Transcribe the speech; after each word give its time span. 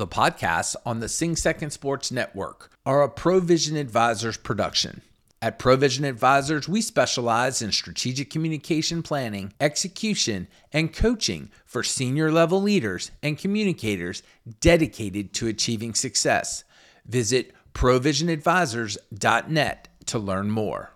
The 0.00 0.06
podcasts 0.06 0.76
on 0.86 1.00
the 1.00 1.10
Sing 1.10 1.36
Second 1.36 1.72
Sports 1.72 2.10
Network 2.10 2.70
are 2.86 3.02
a 3.02 3.08
Provision 3.10 3.76
Advisors 3.76 4.38
production. 4.38 5.02
At 5.42 5.58
Provision 5.58 6.06
Advisors, 6.06 6.66
we 6.66 6.80
specialize 6.80 7.60
in 7.60 7.70
strategic 7.70 8.30
communication 8.30 9.02
planning, 9.02 9.52
execution, 9.60 10.48
and 10.72 10.90
coaching 10.90 11.50
for 11.66 11.82
senior 11.82 12.32
level 12.32 12.62
leaders 12.62 13.10
and 13.22 13.36
communicators 13.36 14.22
dedicated 14.60 15.34
to 15.34 15.48
achieving 15.48 15.92
success. 15.92 16.64
Visit 17.04 17.52
provisionadvisors.net 17.74 19.88
to 20.06 20.18
learn 20.18 20.50
more. 20.50 20.94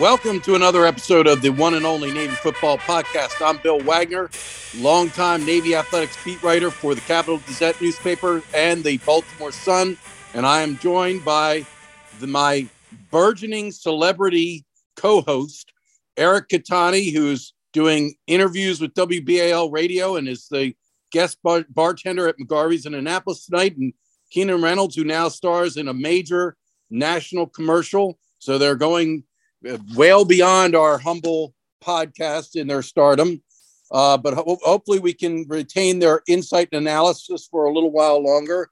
Welcome 0.00 0.40
to 0.40 0.54
another 0.54 0.86
episode 0.86 1.26
of 1.26 1.42
the 1.42 1.50
one 1.50 1.74
and 1.74 1.84
only 1.84 2.10
Navy 2.10 2.34
Football 2.36 2.78
Podcast. 2.78 3.46
I'm 3.46 3.58
Bill 3.58 3.80
Wagner, 3.80 4.30
longtime 4.78 5.44
Navy 5.44 5.74
athletics 5.74 6.16
beat 6.24 6.42
writer 6.42 6.70
for 6.70 6.94
the 6.94 7.02
Capital 7.02 7.36
Gazette 7.46 7.78
newspaper 7.82 8.42
and 8.54 8.82
the 8.82 8.96
Baltimore 8.96 9.52
Sun, 9.52 9.98
and 10.32 10.46
I 10.46 10.62
am 10.62 10.78
joined 10.78 11.22
by 11.22 11.66
the, 12.18 12.26
my 12.26 12.66
burgeoning 13.10 13.72
celebrity 13.72 14.64
co-host 14.96 15.70
Eric 16.16 16.48
Kettani, 16.48 17.12
who's 17.12 17.52
doing 17.74 18.14
interviews 18.26 18.80
with 18.80 18.94
WBAL 18.94 19.70
Radio 19.70 20.16
and 20.16 20.28
is 20.28 20.48
the 20.48 20.72
guest 21.12 21.36
bar- 21.42 21.66
bartender 21.68 22.26
at 22.26 22.38
McGarvey's 22.38 22.86
in 22.86 22.94
Annapolis 22.94 23.44
tonight, 23.44 23.76
and 23.76 23.92
Keenan 24.30 24.62
Reynolds, 24.62 24.96
who 24.96 25.04
now 25.04 25.28
stars 25.28 25.76
in 25.76 25.88
a 25.88 25.94
major 25.94 26.56
national 26.88 27.46
commercial. 27.48 28.18
So 28.38 28.56
they're 28.56 28.76
going 28.76 29.24
well 29.96 30.24
beyond 30.24 30.74
our 30.74 30.98
humble 30.98 31.54
podcast 31.82 32.56
in 32.56 32.66
their 32.66 32.82
stardom. 32.82 33.42
Uh, 33.90 34.16
but 34.16 34.34
ho- 34.34 34.58
hopefully 34.62 34.98
we 35.00 35.12
can 35.12 35.44
retain 35.48 35.98
their 35.98 36.22
insight 36.28 36.68
and 36.72 36.82
analysis 36.82 37.48
for 37.50 37.64
a 37.64 37.72
little 37.72 37.90
while 37.90 38.22
longer. 38.22 38.70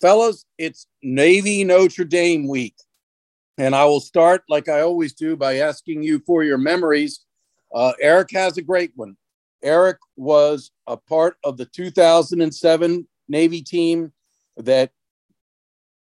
Fellas, 0.00 0.44
it's 0.58 0.86
Navy 1.02 1.64
Notre 1.64 2.04
Dame 2.04 2.48
week. 2.48 2.74
And 3.58 3.74
I 3.74 3.84
will 3.84 4.00
start, 4.00 4.44
like 4.48 4.68
I 4.68 4.80
always 4.80 5.12
do, 5.12 5.36
by 5.36 5.58
asking 5.58 6.02
you 6.02 6.20
for 6.20 6.42
your 6.42 6.58
memories. 6.58 7.20
Uh, 7.74 7.92
Eric 8.00 8.30
has 8.32 8.56
a 8.56 8.62
great 8.62 8.92
one. 8.94 9.16
Eric 9.62 9.98
was 10.16 10.70
a 10.86 10.96
part 10.96 11.36
of 11.44 11.56
the 11.56 11.66
2007 11.66 13.06
Navy 13.28 13.62
team 13.62 14.12
that 14.56 14.90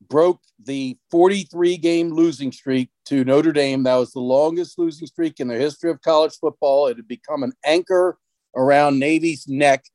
broke 0.07 0.41
the 0.63 0.97
43 1.11 1.77
game 1.77 2.11
losing 2.11 2.51
streak 2.51 2.89
to 3.05 3.23
Notre 3.23 3.51
Dame. 3.51 3.83
That 3.83 3.95
was 3.95 4.11
the 4.11 4.19
longest 4.19 4.77
losing 4.77 5.07
streak 5.07 5.39
in 5.39 5.47
the 5.47 5.55
history 5.55 5.91
of 5.91 6.01
college 6.01 6.37
football. 6.39 6.87
It 6.87 6.97
had 6.97 7.07
become 7.07 7.43
an 7.43 7.53
anchor 7.65 8.17
around 8.55 8.99
Navy's 8.99 9.47
neck. 9.47 9.85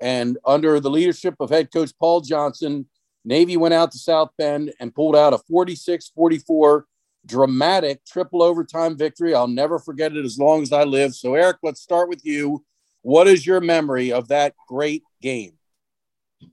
And 0.00 0.38
under 0.44 0.80
the 0.80 0.90
leadership 0.90 1.34
of 1.38 1.50
head 1.50 1.72
coach 1.72 1.92
Paul 1.98 2.22
Johnson, 2.22 2.86
Navy 3.24 3.56
went 3.56 3.74
out 3.74 3.92
to 3.92 3.98
South 3.98 4.30
Bend 4.36 4.72
and 4.80 4.94
pulled 4.94 5.14
out 5.14 5.34
a 5.34 5.38
46 5.38 6.10
44 6.14 6.86
dramatic 7.24 8.04
triple 8.04 8.42
overtime 8.42 8.96
victory. 8.96 9.34
I'll 9.34 9.46
never 9.46 9.78
forget 9.78 10.16
it 10.16 10.24
as 10.24 10.38
long 10.38 10.62
as 10.62 10.72
I 10.72 10.82
live. 10.84 11.14
So, 11.14 11.34
Eric, 11.34 11.58
let's 11.62 11.80
start 11.80 12.08
with 12.08 12.24
you. 12.24 12.64
What 13.02 13.28
is 13.28 13.46
your 13.46 13.60
memory 13.60 14.12
of 14.12 14.28
that 14.28 14.54
great 14.68 15.02
game? 15.20 15.52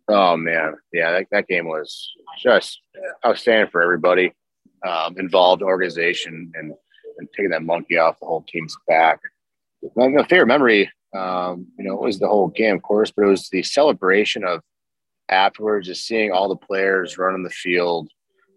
Oh 0.08 0.38
man, 0.38 0.76
yeah, 0.94 1.12
that, 1.12 1.28
that 1.32 1.48
game 1.48 1.68
was 1.68 2.12
just 2.40 2.82
outstanding 3.26 3.70
for 3.70 3.82
everybody 3.82 4.34
um, 4.88 5.16
involved, 5.18 5.62
organization, 5.62 6.52
and 6.56 6.73
and 7.20 7.28
taking 7.36 7.52
that 7.52 7.64
monkey 7.64 7.98
off 7.98 8.20
the 8.20 8.26
whole 8.26 8.45
team's 8.48 8.76
back. 8.88 9.20
My, 9.95 10.23
favorite 10.23 10.48
memory, 10.48 10.92
um, 11.16 11.67
you 11.78 11.86
know, 11.86 11.95
was 11.95 12.20
the 12.20 12.28
whole 12.28 12.48
game, 12.48 12.76
of 12.76 12.82
course, 12.82 13.12
but 13.12 13.23
it 13.23 13.30
was 13.30 13.50
the 13.50 13.64
celebration 13.64 14.44
of 14.44 14.62
afterwards, 15.30 15.88
just 15.88 16.06
seeing 16.06 16.32
all 16.32 16.50
the 16.50 16.56
players 16.56 17.17
running 17.17 17.44
the 17.44 17.50
field, 17.50 18.10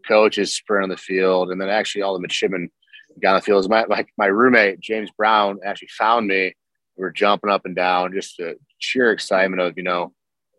coaches 0.07 0.55
sprinting 0.55 0.91
the 0.91 0.97
field, 0.97 1.51
and 1.51 1.61
then 1.61 1.69
actually 1.69 2.03
all 2.03 2.15
the 2.15 2.21
midshipmen 2.21 2.71
got 3.21 3.35
on 3.35 3.37
the 3.37 3.43
field. 3.43 3.69
My, 3.69 3.85
my 3.87 4.07
my 4.17 4.27
roommate 4.27 4.81
James 4.81 5.11
Brown 5.17 5.59
actually 5.65 5.89
found 5.89 6.27
me. 6.27 6.55
We 6.97 7.03
were 7.03 7.13
jumping 7.13 7.51
up 7.51 7.65
and 7.65 7.77
down, 7.77 8.13
just 8.13 8.37
the 8.37 8.57
sheer 8.79 9.13
excitement 9.13 9.63
of 9.63 9.75
you 9.77 9.83
know 9.83 10.13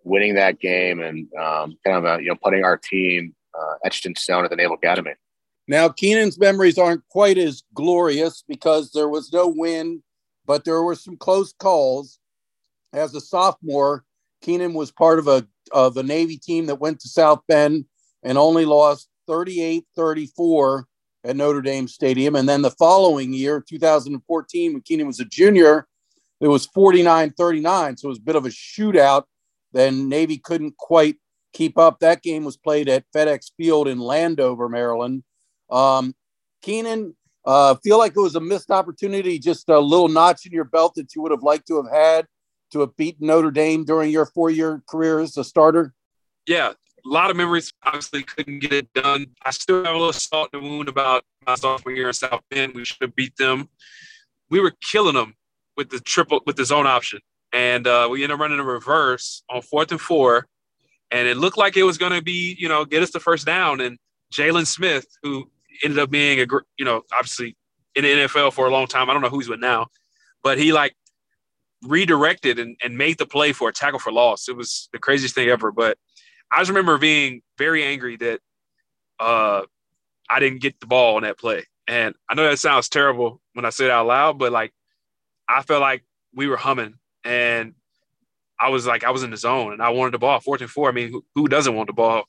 winning 0.04 0.36
that 0.36 0.60
game 0.60 1.02
and 1.02 1.28
um, 1.36 1.78
kind 1.86 1.98
of 1.98 2.06
uh, 2.06 2.18
you 2.18 2.28
know 2.28 2.36
putting 2.36 2.64
our 2.64 2.78
team 2.78 3.34
uh, 3.58 3.76
etched 3.86 4.06
in 4.06 4.16
stone 4.16 4.44
at 4.44 4.50
the 4.50 4.56
Naval 4.56 4.76
Academy. 4.76 5.12
Now, 5.68 5.88
Keenan's 5.90 6.38
memories 6.38 6.78
aren't 6.78 7.08
quite 7.10 7.38
as 7.38 7.64
glorious 7.74 8.44
because 8.48 8.92
there 8.92 9.08
was 9.08 9.32
no 9.32 9.48
win, 9.48 10.04
but 10.46 10.66
there 10.66 10.82
were 10.84 10.96
some 10.96 11.16
close 11.16 11.54
calls. 11.54 12.20
As 12.92 13.16
a 13.16 13.22
sophomore, 13.22 14.04
Keenan 14.42 14.74
was 14.74 14.92
part 14.92 15.20
of 15.20 15.28
a 15.28 15.48
of 15.72 15.98
a 15.98 16.04
Navy 16.04 16.38
team 16.38 16.66
that 16.66 16.82
went 16.82 17.00
to 17.00 17.08
South 17.08 17.42
Bend 17.48 17.86
and 18.24 18.38
only 18.38 18.66
lost 18.66 19.08
38-34 19.30 20.84
at 21.24 21.36
Notre 21.36 21.62
Dame 21.62 21.88
Stadium. 21.88 22.36
And 22.36 22.48
then 22.48 22.62
the 22.62 22.72
following 22.72 23.34
year, 23.34 23.64
2014, 23.68 24.74
when 24.74 24.82
Keenan 24.82 25.08
was 25.08 25.22
a 25.22 25.26
junior, 25.26 25.88
it 26.42 26.48
was 26.50 26.68
49-39. 26.68 27.98
So 27.98 28.08
it 28.08 28.10
was 28.10 28.18
a 28.18 28.22
bit 28.22 28.36
of 28.36 28.46
a 28.46 28.50
shootout 28.50 29.24
then 29.74 30.10
Navy 30.10 30.38
couldn't 30.38 30.78
quite 30.78 31.18
keep 31.54 31.78
up. 31.78 32.00
That 32.00 32.22
game 32.22 32.44
was 32.44 32.58
played 32.58 32.90
at 32.90 33.06
FedEx 33.16 33.52
Field 33.58 33.88
in 33.88 34.00
Landover, 34.00 34.70
Maryland. 34.70 35.24
Um, 35.70 36.16
Keenan, 36.62 37.16
uh, 37.46 37.76
feel 37.84 37.98
like 37.98 38.14
it 38.16 38.20
was 38.20 38.36
a 38.36 38.40
missed 38.40 38.72
opportunity, 38.72 39.40
just 39.40 39.70
a 39.70 39.80
little 39.80 40.08
notch 40.08 40.46
in 40.46 40.52
your 40.52 40.64
belt 40.64 40.96
that 40.96 41.14
you 41.16 41.22
would 41.22 41.32
have 41.32 41.44
liked 41.44 41.68
to 41.68 41.78
have 41.78 41.92
had 41.92 42.26
to 42.72 42.82
have 42.82 42.96
beaten 42.98 43.28
Notre 43.28 43.52
Dame 43.52 43.86
during 43.86 44.12
your 44.12 44.26
four 44.26 44.50
year 44.50 44.82
career 44.88 45.20
as 45.20 45.38
a 45.38 45.44
starter? 45.44 45.94
Yeah, 46.48 46.70
a 46.72 47.10
lot 47.10 47.30
of 47.30 47.38
memories. 47.38 47.72
Obviously, 47.84 48.24
couldn't 48.24 48.60
get 48.60 48.74
it 48.74 48.92
done. 48.94 49.28
I 49.44 49.52
still 49.52 49.84
have 49.84 49.96
a 49.96 49.98
little 49.98 50.14
salt 50.14 50.50
in 50.54 50.64
the 50.64 50.70
wound 50.70 50.90
about 50.90 51.24
my 51.46 51.56
sophomore 51.56 51.94
year 51.94 52.08
in 52.08 52.14
South 52.14 52.42
Bend. 52.50 52.74
We 52.74 52.86
should 52.86 53.02
have 53.02 53.16
beat 53.16 53.36
them. 53.38 53.70
We 54.50 54.60
were 54.60 54.74
killing 54.92 55.16
them 55.16 55.36
with 55.78 55.90
the 55.90 56.00
triple 56.00 56.42
with 56.46 56.56
the 56.56 56.66
zone 56.66 56.88
option 56.88 57.20
and 57.54 57.86
uh, 57.86 58.08
we 58.12 58.24
ended 58.24 58.34
up 58.34 58.42
running 58.42 58.60
a 58.60 58.64
reverse 58.64 59.44
on 59.50 59.62
fourth 59.62 59.92
and 59.92 60.02
four, 60.02 60.48
and 61.12 61.28
it 61.28 61.38
looked 61.38 61.58
like 61.58 61.78
it 61.78 61.84
was 61.84 62.00
going 62.00 62.12
to 62.12 62.22
be, 62.22 62.58
you 62.60 62.68
know, 62.68 62.84
get 62.84 63.04
us 63.04 63.12
the 63.12 63.20
first 63.20 63.46
down. 63.46 63.80
And 63.80 64.00
Jaylon 64.34 64.66
Smith, 64.66 65.06
who 65.22 65.50
ended 65.84 66.00
up 66.00 66.10
being 66.10 66.40
a, 66.40 66.48
you 66.78 66.84
know, 66.84 67.04
obviously 67.16 67.56
in 67.96 68.04
the 68.04 68.10
NFL 68.10 68.54
for 68.54 68.68
a 68.68 68.72
long 68.72 68.88
time. 68.88 69.10
I 69.10 69.14
don't 69.14 69.22
know 69.22 69.30
who 69.30 69.38
he's 69.38 69.50
with 69.50 69.60
now, 69.60 69.88
but 70.44 70.58
he 70.58 70.74
like 70.74 70.96
redirected 71.84 72.58
and, 72.58 72.76
and 72.84 72.98
made 72.98 73.20
the 73.20 73.28
play 73.28 73.54
for 73.54 73.70
a 73.70 73.74
tackle 73.74 74.00
for 74.00 74.12
loss. 74.12 74.50
It 74.50 74.56
was 74.56 74.90
the 74.92 74.98
craziest 75.00 75.36
thing 75.36 75.50
ever. 75.50 75.72
But 75.72 76.00
I 76.52 76.60
just 76.60 76.70
remember 76.70 76.98
being 76.98 77.44
very 77.60 77.84
angry 77.84 78.18
that 78.18 78.40
uh, 79.20 79.62
I 80.28 80.40
didn't 80.40 80.62
get 80.62 80.80
the 80.80 80.88
ball 80.88 81.18
on 81.18 81.24
that 81.24 81.38
play. 81.38 81.66
And 81.88 82.16
I 82.28 82.34
know 82.34 82.50
that 82.50 82.58
sounds 82.58 82.90
terrible 82.90 83.42
when 83.54 83.66
I 83.66 83.70
say 83.70 83.86
it 83.86 83.92
out 83.92 84.08
loud, 84.08 84.40
but 84.40 84.52
like 84.52 84.74
I 85.48 85.62
felt 85.62 85.82
like 85.82 86.04
we 86.34 86.48
were 86.48 86.58
humming 86.58 86.96
and 87.24 87.74
I 88.60 88.70
was 88.70 88.86
like, 88.86 89.04
I 89.04 89.12
was 89.12 89.24
in 89.24 89.32
the 89.32 89.38
zone 89.38 89.74
and 89.74 89.82
I 89.82 89.90
wanted 89.90 90.14
the 90.14 90.20
ball. 90.20 90.40
Fourth 90.40 90.62
and 90.62 90.70
four. 90.70 90.90
I 90.90 90.94
mean, 90.94 91.12
who, 91.12 91.26
who 91.36 91.48
doesn't 91.48 91.76
want 91.76 91.88
the 91.88 91.94
ball 91.94 92.24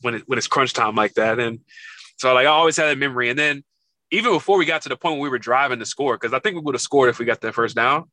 when 0.00 0.14
it, 0.14 0.22
when 0.26 0.38
it's 0.38 0.46
crunch 0.46 0.72
time 0.72 0.94
like 0.94 1.14
that? 1.14 1.38
And 1.38 1.60
so 2.16 2.32
like 2.34 2.46
I 2.46 2.50
always 2.50 2.76
had 2.76 2.86
that 2.86 2.98
memory. 2.98 3.30
And 3.30 3.38
then 3.38 3.64
even 4.10 4.32
before 4.32 4.58
we 4.58 4.66
got 4.66 4.82
to 4.82 4.88
the 4.88 4.96
point 4.96 5.14
where 5.14 5.22
we 5.22 5.28
were 5.30 5.38
driving 5.38 5.78
to 5.78 5.86
score, 5.86 6.16
because 6.16 6.32
I 6.32 6.38
think 6.38 6.54
we 6.54 6.62
would 6.62 6.74
have 6.74 6.82
scored 6.82 7.08
if 7.08 7.18
we 7.18 7.24
got 7.24 7.40
that 7.40 7.54
first 7.54 7.76
down. 7.76 8.10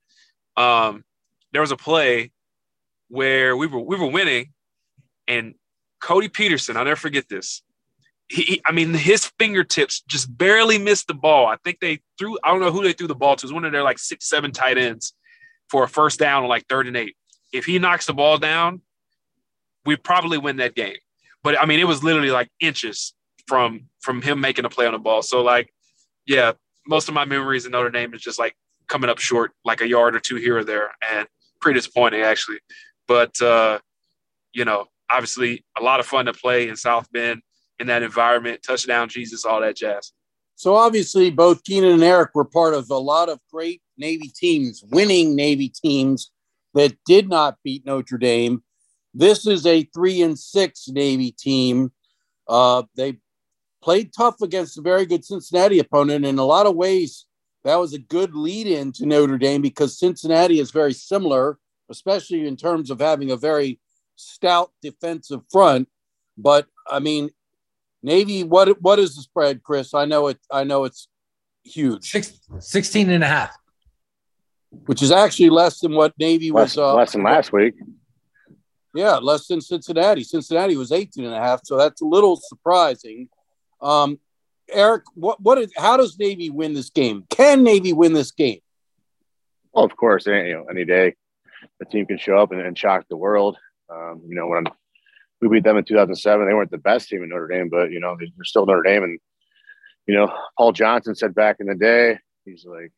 Um, 0.55 1.03
there 1.51 1.61
was 1.61 1.71
a 1.71 1.77
play 1.77 2.31
where 3.09 3.55
we 3.55 3.67
were 3.67 3.79
we 3.79 3.95
were 3.95 4.09
winning, 4.09 4.53
and 5.27 5.55
Cody 6.01 6.29
Peterson, 6.29 6.77
I'll 6.77 6.83
never 6.83 6.95
forget 6.95 7.29
this. 7.29 7.61
He, 8.27 8.61
I 8.65 8.73
mean, 8.73 8.93
his 8.93 9.31
fingertips 9.39 10.01
just 10.01 10.35
barely 10.35 10.77
missed 10.77 11.07
the 11.07 11.13
ball. 11.13 11.47
I 11.47 11.55
think 11.63 11.79
they 11.79 11.99
threw. 12.19 12.37
I 12.43 12.49
don't 12.49 12.59
know 12.59 12.71
who 12.71 12.83
they 12.83 12.93
threw 12.93 13.07
the 13.07 13.15
ball 13.15 13.35
to. 13.35 13.43
It 13.43 13.45
was 13.45 13.53
one 13.53 13.65
of 13.65 13.71
their 13.71 13.83
like 13.83 13.99
six, 13.99 14.27
seven 14.27 14.51
tight 14.51 14.77
ends 14.77 15.13
for 15.69 15.83
a 15.83 15.87
first 15.87 16.19
down 16.19 16.43
on 16.43 16.49
like 16.49 16.65
third 16.67 16.87
and 16.87 16.97
eight. 16.97 17.15
If 17.53 17.65
he 17.65 17.79
knocks 17.79 18.05
the 18.05 18.13
ball 18.13 18.37
down, 18.37 18.81
we 19.85 19.95
probably 19.95 20.37
win 20.37 20.57
that 20.57 20.75
game. 20.75 20.97
But 21.43 21.59
I 21.59 21.65
mean, 21.65 21.79
it 21.79 21.87
was 21.87 22.03
literally 22.03 22.31
like 22.31 22.49
inches 22.59 23.13
from 23.47 23.87
from 24.01 24.21
him 24.21 24.39
making 24.39 24.65
a 24.65 24.69
play 24.69 24.85
on 24.85 24.93
the 24.93 24.99
ball. 24.99 25.21
So 25.21 25.41
like, 25.41 25.73
yeah, 26.25 26.53
most 26.85 27.07
of 27.07 27.13
my 27.13 27.25
memories 27.25 27.65
in 27.65 27.71
Notre 27.71 27.89
Dame 27.89 28.13
is 28.13 28.21
just 28.21 28.39
like 28.39 28.55
coming 28.87 29.09
up 29.09 29.19
short, 29.19 29.51
like 29.63 29.81
a 29.81 29.87
yard 29.87 30.15
or 30.15 30.19
two 30.19 30.35
here 30.35 30.57
or 30.57 30.63
there, 30.63 30.91
and 31.09 31.27
pretty 31.61 31.79
disappointing 31.79 32.21
actually. 32.21 32.59
But 33.07 33.41
uh, 33.41 33.79
you 34.53 34.65
know, 34.65 34.87
obviously 35.09 35.63
a 35.77 35.83
lot 35.83 35.99
of 35.99 36.05
fun 36.05 36.25
to 36.25 36.33
play 36.33 36.67
in 36.67 36.75
South 36.75 37.11
Bend 37.11 37.41
in 37.79 37.87
that 37.87 38.03
environment, 38.03 38.61
touchdown 38.63 39.09
Jesus, 39.09 39.45
all 39.45 39.61
that 39.61 39.77
jazz. 39.77 40.11
So 40.57 40.75
obviously, 40.75 41.31
both 41.31 41.63
Keenan 41.63 41.93
and 41.93 42.03
Eric 42.03 42.31
were 42.33 42.43
part 42.43 42.73
of 42.73 42.89
a 42.89 42.97
lot 42.97 43.29
of 43.29 43.39
great 43.49 43.81
Navy 43.97 44.29
teams, 44.35 44.83
winning 44.91 45.35
Navy 45.35 45.69
teams 45.69 46.31
that 46.73 46.97
did 47.05 47.29
not 47.29 47.57
beat 47.63 47.85
Notre 47.85 48.17
Dame. 48.17 48.61
This 49.13 49.47
is 49.47 49.65
a 49.65 49.83
three 49.95 50.21
and 50.21 50.37
six 50.37 50.89
Navy 50.89 51.31
team. 51.31 51.93
Uh, 52.49 52.83
they 52.97 53.19
played 53.81 54.11
tough 54.11 54.41
against 54.41 54.77
a 54.77 54.81
very 54.81 55.05
good 55.05 55.23
Cincinnati 55.23 55.79
opponent. 55.79 56.25
In 56.25 56.37
a 56.37 56.45
lot 56.45 56.65
of 56.65 56.75
ways, 56.75 57.25
that 57.63 57.77
was 57.77 57.93
a 57.93 57.99
good 57.99 58.35
lead 58.35 58.67
in 58.67 58.91
to 58.93 59.05
Notre 59.05 59.37
Dame 59.37 59.61
because 59.61 59.97
Cincinnati 59.97 60.59
is 60.59 60.71
very 60.71 60.93
similar 60.93 61.57
especially 61.89 62.47
in 62.47 62.55
terms 62.55 62.89
of 62.89 62.99
having 62.99 63.31
a 63.31 63.37
very 63.37 63.79
stout 64.15 64.71
defensive 64.81 65.41
front. 65.51 65.87
But 66.37 66.67
I 66.89 66.99
mean, 66.99 67.29
Navy, 68.03 68.43
what 68.43 68.81
what 68.81 68.99
is 68.99 69.15
the 69.15 69.21
spread, 69.21 69.63
Chris? 69.63 69.93
I 69.93 70.05
know 70.05 70.27
it. 70.27 70.37
I 70.51 70.63
know 70.63 70.83
it's 70.83 71.07
huge. 71.63 72.09
Six, 72.09 72.39
16 72.59 73.09
and 73.09 73.23
a 73.23 73.27
half. 73.27 73.55
Which 74.85 75.01
is 75.01 75.11
actually 75.11 75.49
less 75.49 75.79
than 75.79 75.93
what 75.93 76.13
Navy 76.19 76.51
less, 76.51 76.75
was. 76.75 76.77
Uh, 76.77 76.95
less 76.95 77.13
than 77.13 77.23
last 77.23 77.51
week. 77.51 77.75
Yeah, 78.93 79.15
less 79.15 79.47
than 79.47 79.61
Cincinnati. 79.61 80.23
Cincinnati 80.23 80.75
was 80.75 80.91
18 80.91 81.23
and 81.23 81.33
a 81.33 81.39
half, 81.39 81.61
so 81.63 81.77
that's 81.77 82.01
a 82.01 82.05
little 82.05 82.35
surprising. 82.35 83.29
Um, 83.81 84.19
Eric, 84.69 85.03
what 85.13 85.41
what 85.41 85.57
is 85.57 85.71
how 85.77 85.97
does 85.97 86.17
Navy 86.19 86.49
win 86.49 86.73
this 86.73 86.89
game? 86.89 87.25
Can 87.29 87.63
Navy 87.63 87.93
win 87.93 88.13
this 88.13 88.31
game? 88.31 88.59
Well, 89.73 89.85
of 89.85 89.95
course, 89.95 90.25
you 90.25 90.53
know, 90.53 90.65
any 90.69 90.85
day 90.85 91.15
a 91.81 91.85
team 91.85 92.05
can 92.05 92.17
show 92.17 92.37
up 92.37 92.51
and, 92.51 92.61
and 92.61 92.77
shock 92.77 93.05
the 93.09 93.17
world. 93.17 93.57
Um, 93.89 94.21
you 94.27 94.35
know, 94.35 94.47
when 94.47 94.65
we 95.41 95.49
beat 95.49 95.63
them 95.63 95.77
in 95.77 95.83
2007, 95.83 96.47
they 96.47 96.53
weren't 96.53 96.71
the 96.71 96.77
best 96.77 97.09
team 97.09 97.23
in 97.23 97.29
Notre 97.29 97.47
Dame, 97.47 97.69
but 97.69 97.91
you 97.91 97.99
know, 97.99 98.15
they're 98.17 98.29
still 98.43 98.65
Notre 98.65 98.83
Dame. 98.83 99.03
And 99.03 99.19
you 100.07 100.15
know, 100.15 100.33
Paul 100.57 100.71
Johnson 100.71 101.15
said 101.15 101.35
back 101.35 101.57
in 101.59 101.67
the 101.67 101.75
day, 101.75 102.17
he's 102.45 102.65
like, 102.65 102.91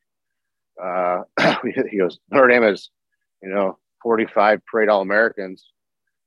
uh, 0.82 1.24
he 1.90 1.98
goes, 1.98 2.20
Notre 2.32 2.48
Dame 2.48 2.64
has, 2.64 2.90
you 3.42 3.50
know, 3.50 3.78
45 4.04 4.62
parade 4.66 4.90
All 4.90 5.02
Americans. 5.02 5.66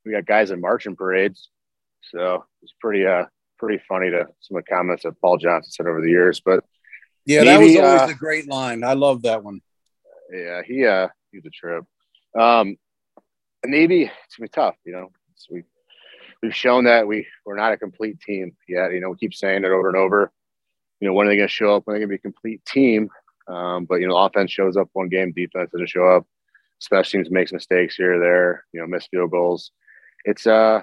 We 0.04 0.12
got 0.12 0.26
guys 0.26 0.50
in 0.50 0.60
marching 0.60 0.96
parades, 0.96 1.48
so 2.02 2.44
it's 2.62 2.74
pretty 2.80 3.06
uh 3.06 3.24
pretty 3.58 3.80
funny 3.88 4.10
to 4.10 4.26
some 4.40 4.56
of 4.56 4.64
the 4.64 4.74
comments 4.74 5.04
that 5.04 5.20
Paul 5.20 5.38
Johnson 5.38 5.70
said 5.70 5.86
over 5.86 6.00
the 6.00 6.10
years. 6.10 6.40
But 6.44 6.64
yeah, 7.24 7.44
that 7.44 7.60
was 7.60 7.76
always 7.76 8.00
uh, 8.02 8.08
a 8.10 8.14
great 8.14 8.48
line. 8.48 8.82
I 8.82 8.94
love 8.94 9.22
that 9.22 9.44
one. 9.44 9.60
Yeah, 10.32 10.62
he 10.66 10.84
uh 10.84 11.08
he's 11.30 11.44
a 11.46 11.50
trip. 11.50 11.84
Um, 12.38 12.76
Navy, 13.64 14.10
it's 14.24 14.36
gonna 14.36 14.46
be 14.46 14.52
tough. 14.52 14.74
You 14.84 14.92
know, 14.92 15.12
we 15.50 15.62
we've 16.42 16.54
shown 16.54 16.84
that 16.84 17.06
we 17.06 17.26
we're 17.46 17.56
not 17.56 17.72
a 17.72 17.76
complete 17.76 18.20
team 18.20 18.56
yet. 18.68 18.92
You 18.92 19.00
know, 19.00 19.10
we 19.10 19.16
keep 19.16 19.34
saying 19.34 19.64
it 19.64 19.70
over 19.70 19.88
and 19.88 19.96
over. 19.96 20.32
You 21.00 21.08
know, 21.08 21.14
when 21.14 21.26
are 21.26 21.30
they 21.30 21.36
gonna 21.36 21.48
show 21.48 21.76
up? 21.76 21.86
When 21.86 21.94
are 21.94 21.98
they 21.98 22.04
gonna 22.04 22.10
be 22.10 22.16
a 22.16 22.18
complete 22.18 22.64
team? 22.66 23.08
Um, 23.48 23.84
but 23.84 23.96
you 23.96 24.08
know, 24.08 24.16
offense 24.16 24.50
shows 24.50 24.76
up 24.76 24.88
one 24.92 25.08
game, 25.08 25.32
defense 25.32 25.70
doesn't 25.70 25.88
show 25.88 26.06
up. 26.06 26.26
Special 26.78 27.18
teams 27.18 27.30
makes 27.30 27.52
mistakes 27.52 27.96
here 27.96 28.16
or 28.16 28.20
there. 28.20 28.64
You 28.72 28.80
know, 28.80 28.86
miss 28.86 29.06
field 29.06 29.30
goals. 29.30 29.70
It's 30.24 30.46
uh, 30.46 30.82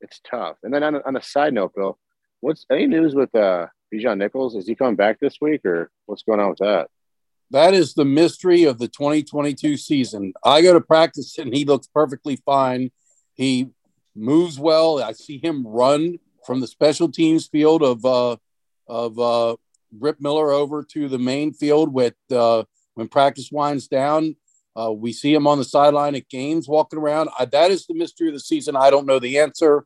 it's 0.00 0.20
tough. 0.28 0.56
And 0.62 0.72
then 0.72 0.82
on, 0.82 0.96
on 1.02 1.16
a 1.16 1.22
side 1.22 1.54
note, 1.54 1.74
Bill, 1.74 1.98
what's 2.40 2.66
any 2.70 2.86
news 2.86 3.14
with 3.14 3.34
uh 3.34 3.66
Bijan 3.92 4.18
Nichols? 4.18 4.54
Is 4.54 4.66
he 4.66 4.74
coming 4.74 4.96
back 4.96 5.18
this 5.20 5.40
week, 5.40 5.64
or 5.64 5.90
what's 6.06 6.22
going 6.22 6.40
on 6.40 6.50
with 6.50 6.58
that? 6.58 6.88
That 7.52 7.74
is 7.74 7.94
the 7.94 8.04
mystery 8.04 8.62
of 8.62 8.78
the 8.78 8.86
2022 8.86 9.76
season. 9.76 10.34
I 10.44 10.62
go 10.62 10.72
to 10.72 10.80
practice 10.80 11.36
and 11.36 11.52
he 11.52 11.64
looks 11.64 11.88
perfectly 11.88 12.36
fine. 12.36 12.92
He 13.34 13.70
moves 14.14 14.58
well. 14.58 15.02
I 15.02 15.12
see 15.12 15.38
him 15.38 15.66
run 15.66 16.18
from 16.44 16.60
the 16.60 16.66
special 16.66 17.10
teams 17.10 17.46
field 17.46 17.82
of 17.82 18.04
uh, 18.04 18.36
of 18.88 19.18
uh, 19.18 19.56
Rip 19.98 20.20
Miller 20.20 20.50
over 20.50 20.82
to 20.92 21.08
the 21.08 21.18
main 21.18 21.52
field 21.52 21.92
with 21.92 22.14
uh, 22.30 22.64
when 22.94 23.08
practice 23.08 23.50
winds 23.52 23.88
down. 23.88 24.36
Uh, 24.76 24.92
we 24.92 25.12
see 25.12 25.34
him 25.34 25.46
on 25.46 25.58
the 25.58 25.64
sideline 25.64 26.14
at 26.14 26.28
games 26.28 26.68
walking 26.68 26.98
around. 26.98 27.28
I, 27.38 27.44
that 27.46 27.70
is 27.70 27.86
the 27.86 27.94
mystery 27.94 28.28
of 28.28 28.34
the 28.34 28.40
season. 28.40 28.76
I 28.76 28.90
don't 28.90 29.06
know 29.06 29.18
the 29.18 29.38
answer, 29.38 29.84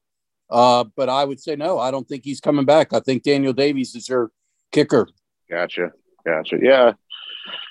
uh, 0.51 0.85
but 0.97 1.09
I 1.09 1.25
would 1.25 1.41
say 1.41 1.57
no. 1.57 1.79
I 1.79 1.91
don't 1.91 2.07
think 2.07 2.25
he's 2.25 2.41
coming 2.41 2.67
back. 2.67 2.93
I 2.93 3.01
think 3.01 3.23
Daniel 3.23 3.53
Davies 3.53 3.95
is 3.95 4.09
your 4.09 4.31
kicker. 4.73 5.09
Gotcha, 5.51 5.93
gotcha. 6.25 6.59
Yeah. 6.61 6.93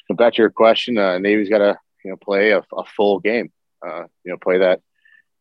Back 0.09 0.33
to 0.33 0.41
your 0.41 0.51
question, 0.51 0.97
uh, 0.97 1.17
Navy's 1.17 1.49
got 1.49 1.59
to 1.59 1.77
you 2.03 2.11
know 2.11 2.17
play 2.17 2.51
a, 2.51 2.61
a 2.75 2.83
full 2.95 3.19
game. 3.19 3.51
Uh, 3.85 4.03
you 4.23 4.31
know, 4.31 4.37
play 4.37 4.59
that 4.59 4.81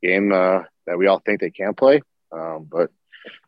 game 0.02 0.32
uh, 0.32 0.62
that 0.86 0.98
we 0.98 1.06
all 1.06 1.20
think 1.20 1.40
they 1.40 1.50
can 1.50 1.74
play. 1.74 2.02
Um, 2.32 2.66
but 2.70 2.90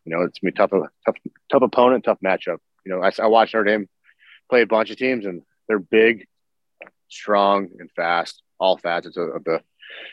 you 0.05 0.15
know, 0.15 0.23
it's 0.23 0.39
gonna 0.39 0.51
be 0.51 0.55
tough, 0.55 0.71
tough, 1.05 1.15
tough 1.51 1.61
opponent, 1.61 2.03
tough 2.03 2.19
matchup. 2.23 2.57
You 2.85 2.93
know, 2.93 3.01
I, 3.01 3.11
I 3.21 3.27
watched 3.27 3.53
Notre 3.53 3.69
Dame 3.69 3.89
play 4.49 4.61
a 4.61 4.67
bunch 4.67 4.91
of 4.91 4.97
teams, 4.97 5.25
and 5.25 5.41
they're 5.67 5.79
big, 5.79 6.27
strong, 7.09 7.69
and 7.79 7.89
fast. 7.95 8.41
All 8.57 8.77
facets 8.77 9.17
of, 9.17 9.29
of 9.35 9.43
the 9.43 9.61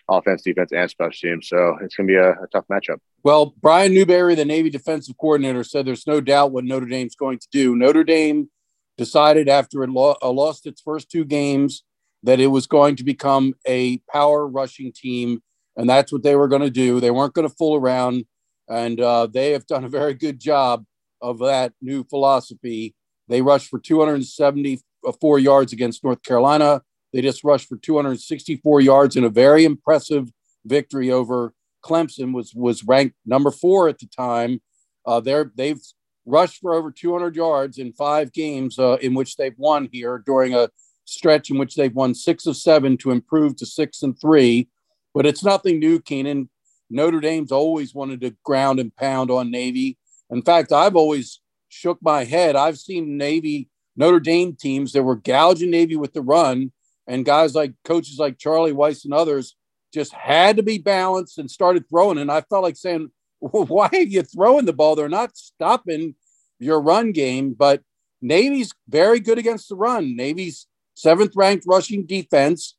offense, 0.08 0.42
defense, 0.42 0.72
and 0.72 0.90
special 0.90 1.30
teams. 1.30 1.48
So 1.48 1.78
it's 1.80 1.94
going 1.94 2.08
to 2.08 2.12
be 2.12 2.16
a, 2.16 2.30
a, 2.30 2.46
tough 2.52 2.64
matchup. 2.70 2.98
Well, 3.22 3.54
Brian 3.60 3.94
Newberry, 3.94 4.34
the 4.34 4.44
Navy 4.44 4.70
defensive 4.70 5.16
coordinator, 5.16 5.64
said 5.64 5.86
there's 5.86 6.06
no 6.06 6.20
doubt 6.20 6.52
what 6.52 6.64
Notre 6.64 6.86
Dame's 6.86 7.14
going 7.14 7.38
to 7.38 7.48
do. 7.52 7.76
Notre 7.76 8.04
Dame 8.04 8.50
decided 8.98 9.48
after 9.48 9.82
it 9.84 9.90
lo- 9.90 10.16
uh, 10.22 10.30
lost 10.30 10.66
its 10.66 10.80
first 10.80 11.10
two 11.10 11.24
games 11.24 11.84
that 12.22 12.40
it 12.40 12.48
was 12.48 12.66
going 12.66 12.96
to 12.96 13.04
become 13.04 13.54
a 13.66 13.98
power 14.12 14.46
rushing 14.46 14.92
team, 14.92 15.42
and 15.76 15.88
that's 15.88 16.12
what 16.12 16.22
they 16.22 16.36
were 16.36 16.48
going 16.48 16.62
to 16.62 16.70
do. 16.70 17.00
They 17.00 17.10
weren't 17.10 17.34
going 17.34 17.48
to 17.48 17.54
fool 17.54 17.76
around, 17.76 18.24
and 18.68 19.00
uh, 19.00 19.26
they 19.26 19.52
have 19.52 19.66
done 19.66 19.84
a 19.84 19.88
very 19.88 20.14
good 20.14 20.40
job 20.40 20.84
of 21.20 21.38
that 21.38 21.72
new 21.80 22.04
philosophy. 22.04 22.94
They 23.28 23.42
rushed 23.42 23.68
for 23.68 23.78
274 23.78 25.38
yards 25.38 25.72
against 25.72 26.04
North 26.04 26.22
Carolina. 26.22 26.82
They 27.12 27.22
just 27.22 27.44
rushed 27.44 27.68
for 27.68 27.76
264 27.76 28.80
yards 28.80 29.16
in 29.16 29.24
a 29.24 29.28
very 29.28 29.64
impressive 29.64 30.30
victory 30.64 31.10
over 31.10 31.54
Clemson. 31.84 32.32
was 32.32 32.54
was 32.54 32.84
ranked 32.84 33.16
number 33.26 33.50
four 33.50 33.88
at 33.88 33.98
the 33.98 34.06
time. 34.06 34.60
Uh, 35.04 35.20
they've 35.20 35.80
rushed 36.24 36.60
for 36.60 36.74
over 36.74 36.90
200 36.90 37.34
yards 37.34 37.78
in 37.78 37.92
five 37.92 38.32
games 38.32 38.78
uh, 38.78 38.96
in 39.00 39.14
which 39.14 39.36
they've 39.36 39.58
won 39.58 39.88
here 39.90 40.22
during 40.24 40.54
a 40.54 40.70
stretch 41.04 41.50
in 41.50 41.58
which 41.58 41.74
they've 41.74 41.94
won 41.94 42.14
six 42.14 42.46
of 42.46 42.56
seven 42.56 42.96
to 42.96 43.10
improve 43.10 43.56
to 43.56 43.66
six 43.66 44.02
and 44.02 44.18
three. 44.20 44.68
But 45.14 45.26
it's 45.26 45.44
nothing 45.44 45.78
new, 45.78 46.00
Keenan. 46.00 46.48
Notre 46.90 47.20
Dame's 47.20 47.52
always 47.52 47.94
wanted 47.94 48.20
to 48.20 48.36
ground 48.44 48.78
and 48.78 48.94
pound 48.94 49.30
on 49.30 49.50
Navy. 49.50 49.98
In 50.30 50.42
fact, 50.42 50.72
I've 50.72 50.96
always 50.96 51.40
shook 51.68 51.98
my 52.02 52.24
head. 52.24 52.54
I've 52.56 52.78
seen 52.78 53.16
Navy, 53.16 53.68
Notre 53.96 54.20
Dame 54.20 54.54
teams 54.54 54.92
that 54.92 55.02
were 55.02 55.16
gouging 55.16 55.70
Navy 55.70 55.96
with 55.96 56.12
the 56.12 56.22
run, 56.22 56.72
and 57.06 57.24
guys 57.24 57.54
like 57.54 57.72
coaches 57.84 58.18
like 58.18 58.38
Charlie 58.38 58.72
Weis 58.72 59.04
and 59.04 59.14
others 59.14 59.56
just 59.92 60.12
had 60.12 60.56
to 60.56 60.62
be 60.62 60.78
balanced 60.78 61.38
and 61.38 61.50
started 61.50 61.88
throwing. 61.88 62.18
And 62.18 62.30
I 62.30 62.42
felt 62.42 62.62
like 62.62 62.76
saying, 62.76 63.10
why 63.38 63.88
are 63.92 64.00
you 64.00 64.22
throwing 64.22 64.66
the 64.66 64.72
ball? 64.72 64.96
They're 64.96 65.08
not 65.08 65.36
stopping 65.36 66.14
your 66.58 66.80
run 66.80 67.12
game, 67.12 67.54
but 67.54 67.82
Navy's 68.20 68.72
very 68.88 69.20
good 69.20 69.38
against 69.38 69.68
the 69.68 69.74
run. 69.74 70.16
Navy's 70.16 70.66
seventh 70.94 71.32
ranked 71.34 71.64
rushing 71.66 72.06
defense. 72.06 72.76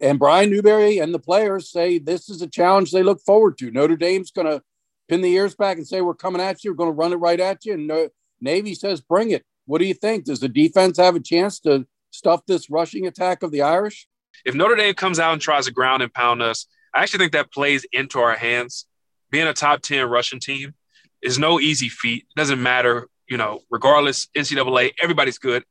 And 0.00 0.18
Brian 0.18 0.50
Newberry 0.50 0.98
and 0.98 1.12
the 1.14 1.18
players 1.18 1.70
say 1.70 1.98
this 1.98 2.28
is 2.28 2.42
a 2.42 2.46
challenge 2.46 2.90
they 2.90 3.02
look 3.02 3.20
forward 3.20 3.58
to. 3.58 3.70
Notre 3.70 3.96
Dame's 3.96 4.30
going 4.30 4.46
to 4.46 4.62
pin 5.08 5.20
the 5.20 5.32
ears 5.32 5.54
back 5.54 5.76
and 5.76 5.86
say, 5.86 6.00
We're 6.00 6.14
coming 6.14 6.40
at 6.40 6.64
you. 6.64 6.70
We're 6.70 6.76
going 6.76 6.90
to 6.90 6.96
run 6.96 7.12
it 7.12 7.16
right 7.16 7.40
at 7.40 7.64
you. 7.64 7.74
And 7.74 8.10
Navy 8.40 8.74
says, 8.74 9.00
Bring 9.00 9.30
it. 9.30 9.44
What 9.66 9.78
do 9.78 9.84
you 9.84 9.94
think? 9.94 10.24
Does 10.24 10.40
the 10.40 10.48
defense 10.48 10.98
have 10.98 11.16
a 11.16 11.20
chance 11.20 11.60
to 11.60 11.86
stuff 12.10 12.42
this 12.46 12.70
rushing 12.70 13.06
attack 13.06 13.42
of 13.42 13.50
the 13.50 13.62
Irish? 13.62 14.08
If 14.44 14.54
Notre 14.54 14.76
Dame 14.76 14.94
comes 14.94 15.18
out 15.18 15.32
and 15.32 15.42
tries 15.42 15.66
to 15.66 15.72
ground 15.72 16.02
and 16.02 16.12
pound 16.12 16.42
us, 16.42 16.66
I 16.94 17.02
actually 17.02 17.18
think 17.18 17.32
that 17.32 17.52
plays 17.52 17.86
into 17.92 18.20
our 18.20 18.36
hands. 18.36 18.86
Being 19.30 19.46
a 19.46 19.52
top 19.52 19.82
10 19.82 20.08
rushing 20.08 20.40
team 20.40 20.74
is 21.20 21.38
no 21.38 21.58
easy 21.58 21.88
feat. 21.88 22.26
It 22.30 22.38
doesn't 22.38 22.62
matter, 22.62 23.08
you 23.28 23.36
know, 23.36 23.60
regardless, 23.70 24.28
NCAA, 24.36 24.92
everybody's 25.02 25.38
good. 25.38 25.64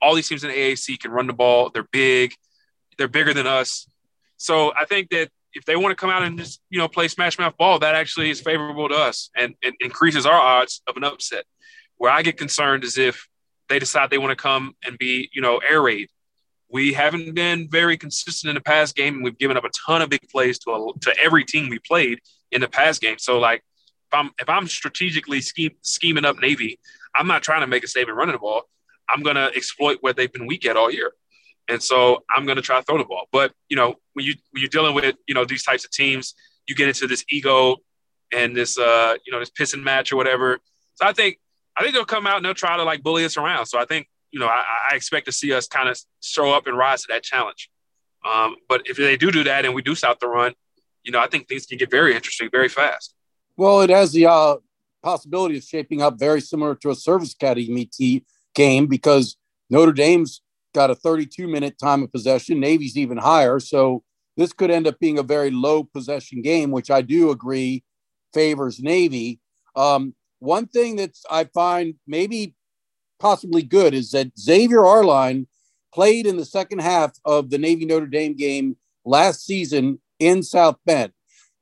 All 0.00 0.14
these 0.14 0.28
teams 0.28 0.44
in 0.44 0.50
the 0.50 0.56
AAC 0.56 1.00
can 1.00 1.10
run 1.10 1.26
the 1.26 1.32
ball. 1.32 1.70
They're 1.70 1.88
big. 1.90 2.34
They're 3.00 3.08
bigger 3.08 3.32
than 3.32 3.46
us. 3.46 3.86
So 4.36 4.74
I 4.78 4.84
think 4.84 5.08
that 5.08 5.30
if 5.54 5.64
they 5.64 5.74
want 5.74 5.92
to 5.92 5.96
come 5.96 6.10
out 6.10 6.22
and 6.22 6.38
just, 6.38 6.60
you 6.68 6.78
know, 6.78 6.86
play 6.86 7.08
smash 7.08 7.38
mouth 7.38 7.56
ball, 7.56 7.78
that 7.78 7.94
actually 7.94 8.28
is 8.28 8.42
favorable 8.42 8.90
to 8.90 8.94
us 8.94 9.30
and, 9.34 9.54
and 9.62 9.74
increases 9.80 10.26
our 10.26 10.38
odds 10.38 10.82
of 10.86 10.98
an 10.98 11.04
upset. 11.04 11.46
Where 11.96 12.12
I 12.12 12.20
get 12.20 12.36
concerned 12.36 12.84
is 12.84 12.98
if 12.98 13.26
they 13.70 13.78
decide 13.78 14.10
they 14.10 14.18
want 14.18 14.32
to 14.32 14.36
come 14.36 14.76
and 14.84 14.98
be, 14.98 15.30
you 15.32 15.40
know, 15.40 15.62
air 15.66 15.80
raid. 15.80 16.10
We 16.70 16.92
haven't 16.92 17.34
been 17.34 17.70
very 17.70 17.96
consistent 17.96 18.50
in 18.50 18.54
the 18.54 18.60
past 18.60 18.94
game, 18.94 19.14
and 19.14 19.24
we've 19.24 19.38
given 19.38 19.56
up 19.56 19.64
a 19.64 19.70
ton 19.70 20.02
of 20.02 20.10
big 20.10 20.28
plays 20.30 20.58
to 20.60 20.72
a, 20.72 20.92
to 21.00 21.14
every 21.18 21.44
team 21.44 21.70
we 21.70 21.78
played 21.78 22.20
in 22.52 22.60
the 22.60 22.68
past 22.68 23.00
game. 23.00 23.16
So, 23.18 23.38
like, 23.38 23.64
if 24.08 24.14
I'm 24.14 24.30
if 24.38 24.48
I'm 24.50 24.68
strategically 24.68 25.40
scheme, 25.40 25.72
scheming 25.80 26.26
up 26.26 26.38
Navy, 26.38 26.78
I'm 27.14 27.26
not 27.26 27.42
trying 27.42 27.62
to 27.62 27.66
make 27.66 27.82
a 27.82 27.88
statement 27.88 28.18
running 28.18 28.34
the 28.34 28.40
ball. 28.40 28.64
I'm 29.08 29.22
gonna 29.22 29.50
exploit 29.56 29.98
what 30.00 30.16
they've 30.16 30.32
been 30.32 30.46
weak 30.46 30.66
at 30.66 30.76
all 30.76 30.90
year, 30.90 31.12
and 31.70 31.82
so 31.82 32.24
I'm 32.34 32.46
gonna 32.46 32.62
try 32.62 32.78
to 32.78 32.82
throw 32.82 32.98
the 32.98 33.04
ball. 33.04 33.28
But 33.32 33.52
you 33.68 33.76
know, 33.76 33.94
when 34.14 34.26
you 34.26 34.34
when 34.50 34.60
you're 34.60 34.68
dealing 34.68 34.94
with 34.94 35.14
you 35.26 35.34
know 35.34 35.44
these 35.44 35.62
types 35.62 35.84
of 35.84 35.90
teams, 35.90 36.34
you 36.66 36.74
get 36.74 36.88
into 36.88 37.06
this 37.06 37.24
ego 37.28 37.76
and 38.32 38.56
this 38.56 38.78
uh 38.78 39.14
you 39.24 39.32
know 39.32 39.38
this 39.38 39.50
pissing 39.50 39.82
match 39.82 40.12
or 40.12 40.16
whatever. 40.16 40.58
So 40.94 41.06
I 41.06 41.12
think 41.12 41.38
I 41.76 41.82
think 41.82 41.94
they'll 41.94 42.04
come 42.04 42.26
out 42.26 42.36
and 42.36 42.44
they'll 42.44 42.54
try 42.54 42.76
to 42.76 42.84
like 42.84 43.02
bully 43.02 43.24
us 43.24 43.36
around. 43.36 43.66
So 43.66 43.78
I 43.78 43.84
think 43.84 44.08
you 44.32 44.40
know 44.40 44.46
I, 44.46 44.64
I 44.90 44.96
expect 44.96 45.26
to 45.26 45.32
see 45.32 45.52
us 45.52 45.68
kind 45.68 45.88
of 45.88 45.98
show 46.20 46.52
up 46.52 46.66
and 46.66 46.76
rise 46.76 47.02
to 47.02 47.08
that 47.10 47.22
challenge. 47.22 47.70
Um, 48.28 48.56
but 48.68 48.82
if 48.86 48.96
they 48.96 49.16
do 49.16 49.30
do 49.30 49.44
that 49.44 49.64
and 49.64 49.74
we 49.74 49.82
do 49.82 49.94
stop 49.94 50.20
the 50.20 50.28
run, 50.28 50.54
you 51.04 51.12
know 51.12 51.20
I 51.20 51.28
think 51.28 51.48
things 51.48 51.66
can 51.66 51.78
get 51.78 51.90
very 51.90 52.14
interesting 52.14 52.48
very 52.50 52.68
fast. 52.68 53.14
Well, 53.56 53.82
it 53.82 53.90
has 53.90 54.12
the 54.12 54.26
uh, 54.26 54.56
possibility 55.02 55.56
of 55.58 55.62
shaping 55.62 56.02
up 56.02 56.18
very 56.18 56.40
similar 56.40 56.74
to 56.76 56.90
a 56.90 56.94
service 56.94 57.32
academy 57.32 57.88
game 58.54 58.86
because 58.86 59.36
Notre 59.68 59.92
Dame's 59.92 60.40
got 60.74 60.90
a 60.90 60.94
32 60.94 61.48
minute 61.48 61.78
time 61.78 62.02
of 62.02 62.12
possession. 62.12 62.60
Navy's 62.60 62.96
even 62.96 63.18
higher. 63.18 63.60
So 63.60 64.02
this 64.36 64.52
could 64.52 64.70
end 64.70 64.86
up 64.86 64.98
being 64.98 65.18
a 65.18 65.22
very 65.22 65.50
low 65.50 65.84
possession 65.84 66.42
game, 66.42 66.70
which 66.70 66.90
I 66.90 67.02
do 67.02 67.30
agree 67.30 67.84
favors 68.32 68.80
Navy. 68.80 69.40
Um, 69.76 70.14
one 70.38 70.66
thing 70.66 70.96
that 70.96 71.16
I 71.30 71.44
find 71.44 71.94
maybe 72.06 72.54
possibly 73.18 73.62
good 73.62 73.94
is 73.94 74.10
that 74.12 74.38
Xavier 74.38 74.84
Arline 74.84 75.46
played 75.92 76.26
in 76.26 76.36
the 76.36 76.44
second 76.44 76.80
half 76.80 77.12
of 77.24 77.50
the 77.50 77.58
Navy 77.58 77.84
Notre 77.84 78.06
Dame 78.06 78.34
game 78.34 78.76
last 79.04 79.44
season 79.44 80.00
in 80.18 80.42
South 80.42 80.76
Bend. 80.86 81.12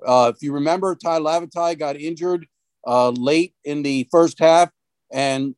Uh, 0.07 0.33
if 0.35 0.43
you 0.43 0.53
remember, 0.53 0.95
Tai 0.95 1.19
Lavatai 1.19 1.79
got 1.79 1.97
injured 1.97 2.47
uh, 2.87 3.11
late 3.11 3.55
in 3.65 3.83
the 3.83 4.07
first 4.11 4.38
half, 4.38 4.71
and 5.12 5.55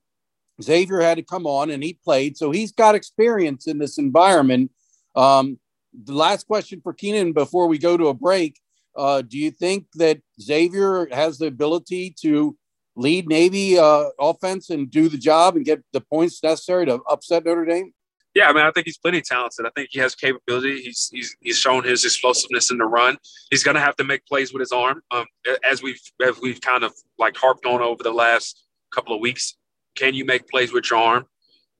Xavier 0.63 1.01
had 1.01 1.17
to 1.17 1.23
come 1.23 1.47
on 1.47 1.71
and 1.71 1.83
he 1.83 1.99
played. 2.05 2.37
So 2.37 2.51
he's 2.51 2.73
got 2.73 2.95
experience 2.95 3.67
in 3.67 3.79
this 3.79 3.99
environment. 3.99 4.71
Um, 5.15 5.59
the 6.05 6.15
last 6.15 6.47
question 6.47 6.81
for 6.83 6.93
Keenan 6.93 7.33
before 7.33 7.67
we 7.67 7.79
go 7.79 7.97
to 7.97 8.09
a 8.09 8.15
break 8.15 8.61
uh, 8.97 9.23
do 9.23 9.39
you 9.39 9.51
think 9.51 9.87
that 9.95 10.21
Xavier 10.41 11.09
has 11.13 11.39
the 11.39 11.47
ability 11.47 12.15
to 12.23 12.57
lead 12.97 13.29
Navy 13.29 13.79
uh, 13.79 14.07
offense 14.19 14.71
and 14.71 14.91
do 14.91 15.09
the 15.09 15.19
job 15.19 15.57
and 15.57 15.65
get 15.65 15.83
the 15.93 16.01
points 16.01 16.43
necessary 16.43 16.87
to 16.87 17.01
upset 17.09 17.45
Notre 17.45 17.65
Dame? 17.65 17.93
Yeah, 18.35 18.49
I 18.49 18.53
mean, 18.53 18.65
I 18.65 18.71
think 18.71 18.87
he's 18.87 18.99
plenty 18.99 19.21
talented. 19.23 19.67
I 19.67 19.71
think 19.75 19.89
he 19.91 19.99
has 19.99 20.15
capability. 20.15 20.83
He's 20.83 21.09
he's, 21.13 21.37
he's 21.41 21.59
shown 21.59 21.83
his 21.83 22.05
explosiveness 22.05 22.71
in 22.71 22.79
the 22.79 22.85
run. 22.85 23.17
He's 23.51 23.65
going 23.65 23.75
to 23.75 23.81
have 23.81 23.97
to 23.97 24.05
make 24.05 24.25
plays 24.25 24.53
with 24.53 24.61
his 24.61 24.71
arm, 24.71 25.03
um, 25.11 25.27
as 25.69 25.83
we've 25.83 26.01
as 26.23 26.41
we've 26.41 26.61
kind 26.61 26.85
of 26.85 26.93
like 27.19 27.37
harped 27.37 27.67
on 27.67 27.81
over 27.81 28.05
the 28.05 28.13
last 28.13 28.65
couple 28.95 29.15
of 29.15 29.21
weeks. 29.21 29.57
Can 29.95 30.15
you 30.15 30.25
make 30.25 30.49
plays 30.49 30.73
with 30.73 30.91
your 30.91 31.01
arm? 31.01 31.27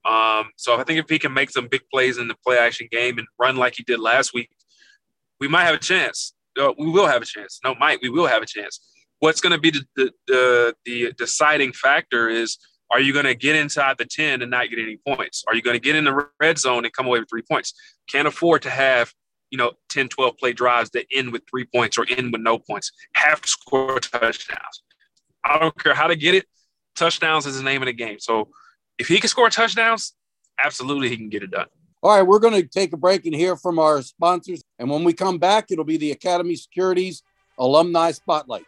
Um, 0.03 0.49
so 0.57 0.77
I 0.77 0.83
think 0.83 0.99
if 0.99 1.09
he 1.09 1.19
can 1.19 1.33
make 1.33 1.51
some 1.51 1.67
big 1.67 1.81
plays 1.93 2.17
in 2.17 2.27
the 2.27 2.35
play 2.45 2.57
action 2.57 2.87
game 2.91 3.17
and 3.17 3.27
run 3.39 3.55
like 3.55 3.75
he 3.77 3.83
did 3.83 3.99
last 3.99 4.33
week, 4.33 4.49
we 5.39 5.47
might 5.47 5.65
have 5.65 5.75
a 5.75 5.79
chance. 5.79 6.33
Uh, 6.59 6.73
we 6.77 6.89
will 6.89 7.07
have 7.07 7.21
a 7.21 7.25
chance. 7.25 7.59
No, 7.63 7.75
might 7.75 7.99
we 8.01 8.09
will 8.09 8.27
have 8.27 8.41
a 8.41 8.45
chance. 8.45 8.79
What's 9.19 9.41
going 9.41 9.53
to 9.53 9.59
be 9.59 9.71
the, 9.71 9.85
the 9.95 10.13
the 10.27 10.75
the 10.85 11.13
deciding 11.17 11.73
factor 11.73 12.29
is 12.29 12.57
are 12.91 12.99
you 12.99 13.13
going 13.13 13.25
to 13.25 13.35
get 13.35 13.55
inside 13.55 13.97
the 13.97 14.05
10 14.05 14.41
and 14.41 14.51
not 14.51 14.69
get 14.69 14.79
any 14.79 14.97
points? 15.07 15.43
Are 15.47 15.55
you 15.55 15.61
going 15.61 15.75
to 15.75 15.79
get 15.79 15.95
in 15.95 16.03
the 16.03 16.27
red 16.39 16.57
zone 16.57 16.83
and 16.83 16.93
come 16.93 17.07
away 17.07 17.19
with 17.19 17.29
three 17.29 17.41
points? 17.41 17.73
Can't 18.09 18.27
afford 18.27 18.63
to 18.63 18.69
have, 18.69 19.13
you 19.49 19.57
know, 19.57 19.71
10, 19.89 20.09
12 20.09 20.37
play 20.37 20.51
drives 20.51 20.89
that 20.91 21.05
end 21.13 21.31
with 21.31 21.43
three 21.49 21.65
points 21.73 21.97
or 21.97 22.05
end 22.09 22.33
with 22.33 22.41
no 22.41 22.59
points. 22.59 22.91
Have 23.15 23.41
to 23.41 23.47
score 23.47 23.99
touchdowns. 23.99 24.83
I 25.45 25.57
don't 25.57 25.77
care 25.81 25.93
how 25.93 26.07
to 26.07 26.17
get 26.17 26.35
it. 26.35 26.45
Touchdowns 26.95 27.45
is 27.45 27.57
the 27.57 27.63
name 27.63 27.81
of 27.81 27.87
the 27.87 27.93
game. 27.93 28.19
So 28.19 28.49
if 28.97 29.07
he 29.07 29.19
can 29.19 29.29
score 29.29 29.49
touchdowns, 29.49 30.13
absolutely 30.63 31.09
he 31.09 31.17
can 31.17 31.29
get 31.29 31.43
it 31.43 31.51
done. 31.51 31.67
All 32.03 32.15
right, 32.15 32.23
we're 32.23 32.39
going 32.39 32.59
to 32.59 32.67
take 32.67 32.93
a 32.93 32.97
break 32.97 33.25
and 33.25 33.35
hear 33.35 33.55
from 33.55 33.77
our 33.77 34.01
sponsors. 34.01 34.63
And 34.79 34.89
when 34.89 35.03
we 35.03 35.13
come 35.13 35.37
back, 35.37 35.67
it'll 35.69 35.85
be 35.85 35.97
the 35.97 36.11
Academy 36.11 36.55
Securities 36.55 37.21
Alumni 37.59 38.11
Spotlight. 38.11 38.65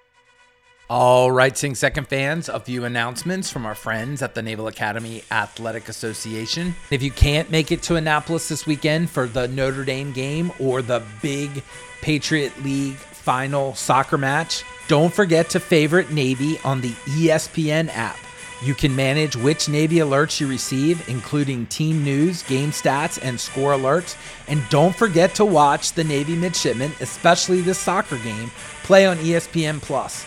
All 0.89 1.32
right, 1.32 1.58
Sing 1.58 1.74
Second 1.74 2.08
fans, 2.08 2.50
a 2.50 2.60
few 2.60 2.86
announcements 2.86 3.50
from 3.50 3.65
our 3.65 3.74
friends 3.74 4.22
at 4.22 4.36
the 4.36 4.44
Naval 4.44 4.68
Academy 4.68 5.24
Athletic 5.32 5.89
Association. 5.89 6.75
If 6.92 7.01
you 7.01 7.10
can't 7.10 7.50
make 7.50 7.72
it 7.72 7.82
to 7.84 7.96
Annapolis 7.96 8.50
this 8.50 8.68
weekend 8.68 9.10
for 9.10 9.25
the 9.25 9.48
Notre 9.48 9.86
Dame 9.86 10.12
game 10.12 10.51
or 10.60 10.84
the 10.84 11.01
big 11.22 11.63
Patriot 12.01 12.51
League 12.63 12.98
final 13.24 13.74
soccer 13.74 14.18
match, 14.18 14.65
don't 14.89 15.13
forget 15.13 15.50
to 15.51 15.60
favorite 15.62 16.12
Navy 16.12 16.60
on 16.65 16.82
the 16.82 16.92
ESPN 17.06 17.88
app. 17.96 18.18
You 18.62 18.74
can 18.74 18.94
manage 18.94 19.38
which 19.38 19.70
Navy 19.70 19.98
alerts 19.98 20.42
you 20.42 20.48
receive, 20.48 21.08
including 21.08 21.65
team 21.68 22.03
news, 22.03 22.44
game 22.44 22.72
stats, 22.72 23.18
and 23.22 23.39
score 23.39 23.72
alerts. 23.72 24.18
And 24.50 24.62
don't 24.70 24.94
forget 24.94 25.34
to 25.36 25.46
watch 25.46 25.94
the 25.94 26.03
Navy 26.03 26.36
midshipmen, 26.36 26.92
especially 27.00 27.62
this 27.62 27.77
soccer 27.77 28.18
game, 28.18 28.51
play 28.84 29.06
on 29.06 29.15
ESPN 29.18 29.82
Plus. 29.82 30.25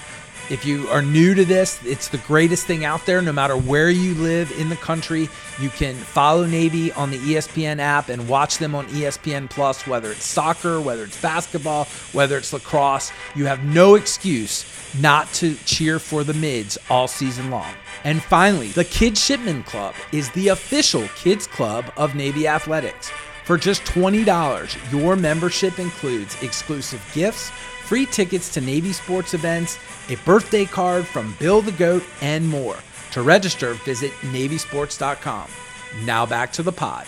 If 0.48 0.64
you 0.64 0.86
are 0.88 1.02
new 1.02 1.34
to 1.34 1.44
this, 1.44 1.84
it's 1.84 2.08
the 2.08 2.18
greatest 2.18 2.66
thing 2.66 2.84
out 2.84 3.04
there. 3.04 3.20
No 3.20 3.32
matter 3.32 3.56
where 3.56 3.90
you 3.90 4.14
live 4.14 4.52
in 4.52 4.68
the 4.68 4.76
country, 4.76 5.28
you 5.60 5.70
can 5.70 5.96
follow 5.96 6.46
Navy 6.46 6.92
on 6.92 7.10
the 7.10 7.18
ESPN 7.18 7.80
app 7.80 8.10
and 8.10 8.28
watch 8.28 8.58
them 8.58 8.72
on 8.76 8.86
ESPN 8.86 9.50
Plus, 9.50 9.88
whether 9.88 10.12
it's 10.12 10.24
soccer, 10.24 10.80
whether 10.80 11.02
it's 11.02 11.20
basketball, 11.20 11.86
whether 12.12 12.38
it's 12.38 12.52
lacrosse. 12.52 13.10
You 13.34 13.46
have 13.46 13.64
no 13.64 13.96
excuse 13.96 14.64
not 15.00 15.32
to 15.34 15.56
cheer 15.64 15.98
for 15.98 16.22
the 16.22 16.34
mids 16.34 16.78
all 16.88 17.08
season 17.08 17.50
long. 17.50 17.74
And 18.04 18.22
finally, 18.22 18.68
the 18.68 18.84
Kidshipmen 18.84 19.66
Club 19.66 19.96
is 20.12 20.30
the 20.30 20.48
official 20.48 21.08
kids 21.16 21.48
club 21.48 21.92
of 21.96 22.14
Navy 22.14 22.46
Athletics. 22.46 23.10
For 23.44 23.56
just 23.56 23.82
$20, 23.82 24.92
your 24.92 25.16
membership 25.16 25.80
includes 25.80 26.40
exclusive 26.42 27.04
gifts 27.14 27.50
free 27.86 28.06
tickets 28.06 28.52
to 28.54 28.60
Navy 28.60 28.92
sports 28.92 29.32
events, 29.32 29.78
a 30.08 30.16
birthday 30.24 30.64
card 30.64 31.06
from 31.06 31.36
Bill 31.38 31.62
the 31.62 31.72
Goat, 31.72 32.02
and 32.20 32.46
more. 32.46 32.76
To 33.12 33.22
register, 33.22 33.74
visit 33.74 34.10
NavySports.com. 34.22 35.48
Now 36.04 36.26
back 36.26 36.52
to 36.54 36.62
the 36.62 36.72
pod. 36.72 37.06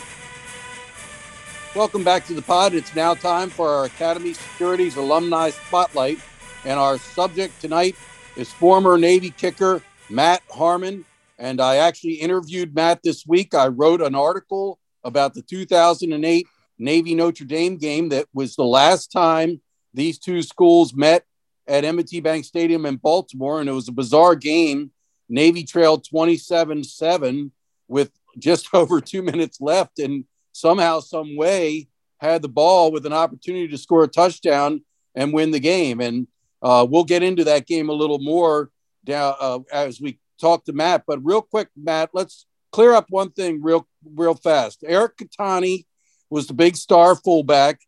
Welcome 1.75 2.03
back 2.03 2.27
to 2.27 2.35
the 2.35 2.43
pod. 2.43 2.75
It's 2.75 2.95
now 2.95 3.15
time 3.15 3.51
for 3.51 3.69
our 3.69 3.85
Academy 3.85 4.33
Securities 4.33 4.97
Alumni 4.97 5.51
Spotlight. 5.51 6.19
And 6.65 6.79
our 6.79 6.97
subject 6.99 7.61
tonight 7.61 7.95
is 8.37 8.51
former 8.51 8.97
Navy 8.97 9.31
kicker 9.31 9.83
Matt 10.09 10.43
Harmon. 10.51 11.05
And 11.39 11.61
I 11.61 11.77
actually 11.77 12.15
interviewed 12.15 12.75
Matt 12.75 13.01
this 13.03 13.27
week. 13.27 13.55
I 13.55 13.69
wrote 13.69 14.01
an 14.01 14.15
article 14.15 14.79
about 15.05 15.35
the 15.35 15.43
2008 15.43 16.47
Navy 16.79 17.15
Notre 17.15 17.45
Dame 17.45 17.77
game 17.77 18.09
that 18.11 18.27
was 18.33 18.57
the 18.57 18.65
last 18.65 19.13
time 19.13 19.61
these 19.95 20.19
two 20.19 20.43
schools 20.43 20.95
met 20.95 21.25
at 21.67 21.85
M&T 21.85 22.21
Bank 22.21 22.45
Stadium 22.45 22.87
in 22.87 22.97
Baltimore, 22.97 23.61
and 23.61 23.69
it 23.69 23.73
was 23.73 23.89
a 23.89 23.93
bizarre 23.93 24.35
game. 24.35 24.91
Navy 25.29 25.65
trailed 25.65 26.07
27 26.09 26.85
7 26.85 27.53
with 27.89 28.11
just 28.39 28.69
over 28.75 29.01
two 29.01 29.23
minutes 29.23 29.61
left, 29.61 29.99
and 29.99 30.25
somehow, 30.53 31.01
some 31.01 31.37
way, 31.37 31.89
had 32.19 32.43
the 32.43 32.49
ball 32.49 32.91
with 32.91 33.07
an 33.07 33.13
opportunity 33.13 33.69
to 33.69 33.79
score 33.79 34.05
a 34.05 34.09
touchdown 34.09 34.83
and 35.15 35.33
win 35.33 35.51
the 35.51 35.61
game. 35.61 36.01
And 36.01 36.27
uh, 36.63 36.87
we'll 36.89 37.05
get 37.05 37.23
into 37.23 37.45
that 37.45 37.67
game 37.67 37.89
a 37.89 37.93
little 37.95 38.19
more 38.19 38.71
down 39.05 39.35
uh, 39.41 39.61
as 39.73 40.01
we 40.01 40.19
talk 40.41 40.65
to 40.65 40.73
Matt. 40.73 41.05
But 41.07 41.25
real 41.25 41.43
quick, 41.43 41.69
Matt, 41.77 42.11
let's 42.13 42.47
clear 42.73 42.93
up 42.93 43.07
one 43.11 43.31
thing 43.31 43.63
real, 43.63 43.87
real 44.05 44.35
fast. 44.35 44.85
Eric 44.87 45.17
Kettani 45.17 45.87
was 46.31 46.47
the 46.47 46.55
big 46.55 46.77
star 46.77 47.15
fullback 47.15 47.81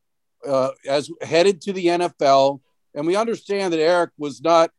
uh, 0.46 0.70
as 0.88 1.10
headed 1.22 1.60
to 1.62 1.72
the 1.72 1.86
NFL, 1.86 2.60
and 2.94 3.06
we 3.06 3.16
understand 3.16 3.72
that 3.72 3.80
Eric 3.80 4.10
was 4.18 4.42
not 4.42 4.70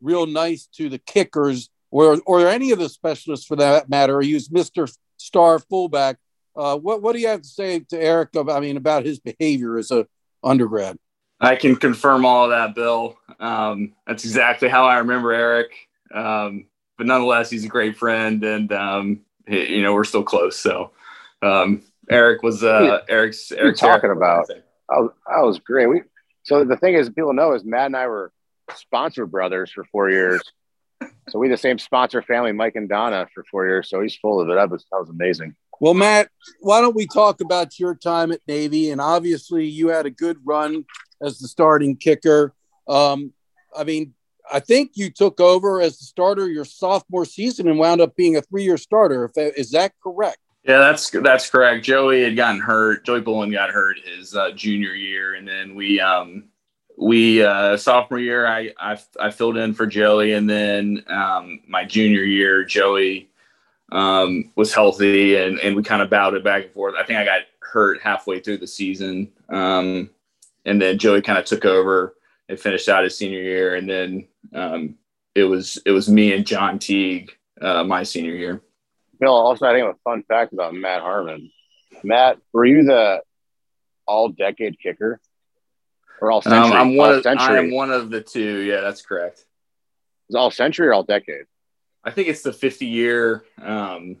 real 0.00 0.26
nice 0.26 0.66
to 0.74 0.88
the 0.88 0.98
kickers 0.98 1.68
or 1.90 2.20
or 2.26 2.46
any 2.46 2.70
of 2.70 2.78
the 2.78 2.88
specialists 2.88 3.46
for 3.46 3.56
that 3.56 3.88
matter. 3.88 4.20
He 4.20 4.34
was 4.34 4.50
Mister 4.50 4.88
Star 5.16 5.58
fullback. 5.58 6.16
Uh, 6.56 6.76
what 6.76 7.02
what 7.02 7.14
do 7.14 7.20
you 7.20 7.28
have 7.28 7.42
to 7.42 7.48
say 7.48 7.80
to 7.80 8.00
Eric? 8.00 8.34
Of, 8.34 8.48
I 8.48 8.60
mean, 8.60 8.76
about 8.76 9.04
his 9.04 9.18
behavior 9.18 9.78
as 9.78 9.90
a 9.90 10.06
undergrad. 10.42 10.96
I 11.40 11.56
can 11.56 11.76
confirm 11.76 12.26
all 12.26 12.44
of 12.44 12.50
that, 12.50 12.74
Bill. 12.74 13.16
Um, 13.38 13.94
that's 14.06 14.24
exactly 14.24 14.68
how 14.68 14.84
I 14.84 14.98
remember 14.98 15.32
Eric. 15.32 15.72
Um, 16.12 16.66
but 16.98 17.06
nonetheless, 17.06 17.48
he's 17.48 17.64
a 17.64 17.68
great 17.68 17.96
friend, 17.96 18.44
and 18.44 18.70
um, 18.72 19.20
he, 19.46 19.76
you 19.76 19.82
know 19.82 19.94
we're 19.94 20.04
still 20.04 20.22
close. 20.22 20.56
So 20.56 20.90
um, 21.40 21.82
Eric 22.10 22.42
was 22.42 22.62
uh, 22.62 23.00
Eric's 23.08 23.52
Eric's 23.52 23.80
talking 23.80 24.10
about. 24.10 24.50
I 24.90 25.00
was, 25.00 25.10
was 25.28 25.58
great. 25.58 25.86
We 25.86 26.02
so 26.42 26.64
the 26.64 26.76
thing 26.76 26.94
is, 26.94 27.08
people 27.08 27.32
know 27.32 27.54
is 27.54 27.64
Matt 27.64 27.86
and 27.86 27.96
I 27.96 28.06
were 28.06 28.32
sponsor 28.74 29.26
brothers 29.26 29.70
for 29.70 29.84
four 29.84 30.10
years. 30.10 30.42
So 31.28 31.38
we 31.38 31.48
the 31.48 31.56
same 31.56 31.78
sponsor 31.78 32.22
family, 32.22 32.52
Mike 32.52 32.76
and 32.76 32.88
Donna, 32.88 33.28
for 33.34 33.44
four 33.50 33.66
years. 33.66 33.88
So 33.88 34.00
he's 34.00 34.16
full 34.16 34.40
of 34.40 34.48
it. 34.48 34.54
That 34.54 34.70
was 34.70 34.84
that 34.90 34.98
was 34.98 35.08
amazing. 35.08 35.54
Well, 35.80 35.94
Matt, 35.94 36.28
why 36.60 36.80
don't 36.80 36.96
we 36.96 37.06
talk 37.06 37.40
about 37.40 37.78
your 37.78 37.94
time 37.94 38.32
at 38.32 38.40
Navy? 38.46 38.90
And 38.90 39.00
obviously, 39.00 39.66
you 39.66 39.88
had 39.88 40.06
a 40.06 40.10
good 40.10 40.38
run 40.44 40.84
as 41.22 41.38
the 41.38 41.48
starting 41.48 41.96
kicker. 41.96 42.52
Um, 42.86 43.32
I 43.74 43.84
mean, 43.84 44.14
I 44.52 44.60
think 44.60 44.92
you 44.94 45.10
took 45.10 45.40
over 45.40 45.80
as 45.80 45.98
the 45.98 46.04
starter 46.04 46.48
your 46.48 46.64
sophomore 46.64 47.24
season 47.24 47.68
and 47.68 47.78
wound 47.78 48.00
up 48.00 48.14
being 48.16 48.36
a 48.36 48.42
three-year 48.42 48.76
starter. 48.76 49.30
Is 49.36 49.70
that 49.70 49.92
correct? 50.02 50.38
Yeah, 50.64 50.78
that's 50.78 51.10
that's 51.10 51.48
correct. 51.48 51.84
Joey 51.84 52.22
had 52.22 52.36
gotten 52.36 52.60
hurt. 52.60 53.04
Joey 53.04 53.20
Bullen 53.22 53.50
got 53.50 53.70
hurt 53.70 53.96
his 54.04 54.34
uh, 54.34 54.50
junior 54.50 54.94
year, 54.94 55.34
and 55.34 55.48
then 55.48 55.74
we 55.74 56.00
um, 56.00 56.44
we 56.98 57.42
uh, 57.42 57.76
sophomore 57.78 58.18
year 58.18 58.46
I, 58.46 58.72
I, 58.78 58.98
I 59.18 59.30
filled 59.30 59.56
in 59.56 59.72
for 59.72 59.86
Joey, 59.86 60.32
and 60.32 60.48
then 60.48 61.02
um, 61.08 61.60
my 61.66 61.84
junior 61.84 62.24
year 62.24 62.62
Joey 62.64 63.30
um, 63.90 64.52
was 64.54 64.74
healthy, 64.74 65.36
and 65.36 65.58
and 65.60 65.74
we 65.74 65.82
kind 65.82 66.02
of 66.02 66.10
bowed 66.10 66.34
it 66.34 66.44
back 66.44 66.64
and 66.64 66.72
forth. 66.72 66.94
I 66.98 67.04
think 67.04 67.18
I 67.18 67.24
got 67.24 67.42
hurt 67.60 68.02
halfway 68.02 68.40
through 68.40 68.58
the 68.58 68.66
season, 68.66 69.32
um, 69.48 70.10
and 70.66 70.80
then 70.80 70.98
Joey 70.98 71.22
kind 71.22 71.38
of 71.38 71.46
took 71.46 71.64
over 71.64 72.16
and 72.50 72.60
finished 72.60 72.88
out 72.88 73.04
his 73.04 73.16
senior 73.16 73.40
year, 73.40 73.76
and 73.76 73.88
then 73.88 74.28
um, 74.54 74.94
it 75.34 75.44
was 75.44 75.80
it 75.86 75.92
was 75.92 76.10
me 76.10 76.34
and 76.34 76.46
John 76.46 76.78
Teague 76.78 77.32
uh, 77.62 77.82
my 77.82 78.02
senior 78.02 78.34
year. 78.34 78.62
Bill, 79.20 79.34
also, 79.34 79.66
I 79.66 79.74
think 79.74 79.86
a 79.86 79.98
fun 80.02 80.24
fact 80.26 80.52
about 80.52 80.74
Matt 80.74 81.02
Harmon. 81.02 81.50
Matt, 82.02 82.38
were 82.52 82.64
you 82.64 82.82
the 82.84 83.20
all 84.06 84.30
decade 84.30 84.78
kicker? 84.80 85.20
or 86.20 86.30
all 86.30 86.42
century? 86.42 86.58
Um, 86.58 86.72
I'm 86.72 86.96
one 86.96 87.10
all 87.10 87.16
of 87.16 87.22
century. 87.22 87.58
I'm 87.58 87.70
one 87.70 87.90
of 87.90 88.10
the 88.10 88.20
two. 88.20 88.60
Yeah, 88.60 88.80
that's 88.80 89.02
correct. 89.02 89.44
Is 90.28 90.36
all 90.36 90.50
century 90.50 90.88
or 90.88 90.94
all 90.94 91.02
decade? 91.02 91.44
I 92.04 92.10
think 92.10 92.28
it's 92.28 92.42
the 92.42 92.52
50 92.52 92.86
year. 92.86 93.44
Um, 93.60 94.16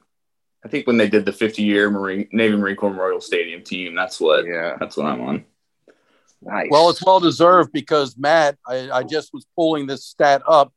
I 0.64 0.68
think 0.68 0.86
when 0.86 0.96
they 0.96 1.08
did 1.08 1.24
the 1.24 1.32
50 1.32 1.62
year 1.62 1.90
Marine 1.90 2.28
Navy 2.32 2.56
Marine 2.56 2.76
Corps 2.76 2.90
Memorial 2.90 3.20
Stadium 3.20 3.62
team, 3.62 3.94
that's 3.94 4.20
what 4.20 4.44
Yeah, 4.44 4.76
that's 4.78 4.96
what 4.96 5.06
I'm 5.06 5.20
on. 5.22 5.44
nice. 6.42 6.68
Well, 6.70 6.90
it's 6.90 7.04
well 7.04 7.20
deserved 7.20 7.72
because 7.72 8.16
Matt, 8.18 8.58
I, 8.66 8.90
I 8.90 9.02
just 9.02 9.32
was 9.32 9.46
pulling 9.56 9.86
this 9.86 10.04
stat 10.04 10.42
up. 10.46 10.72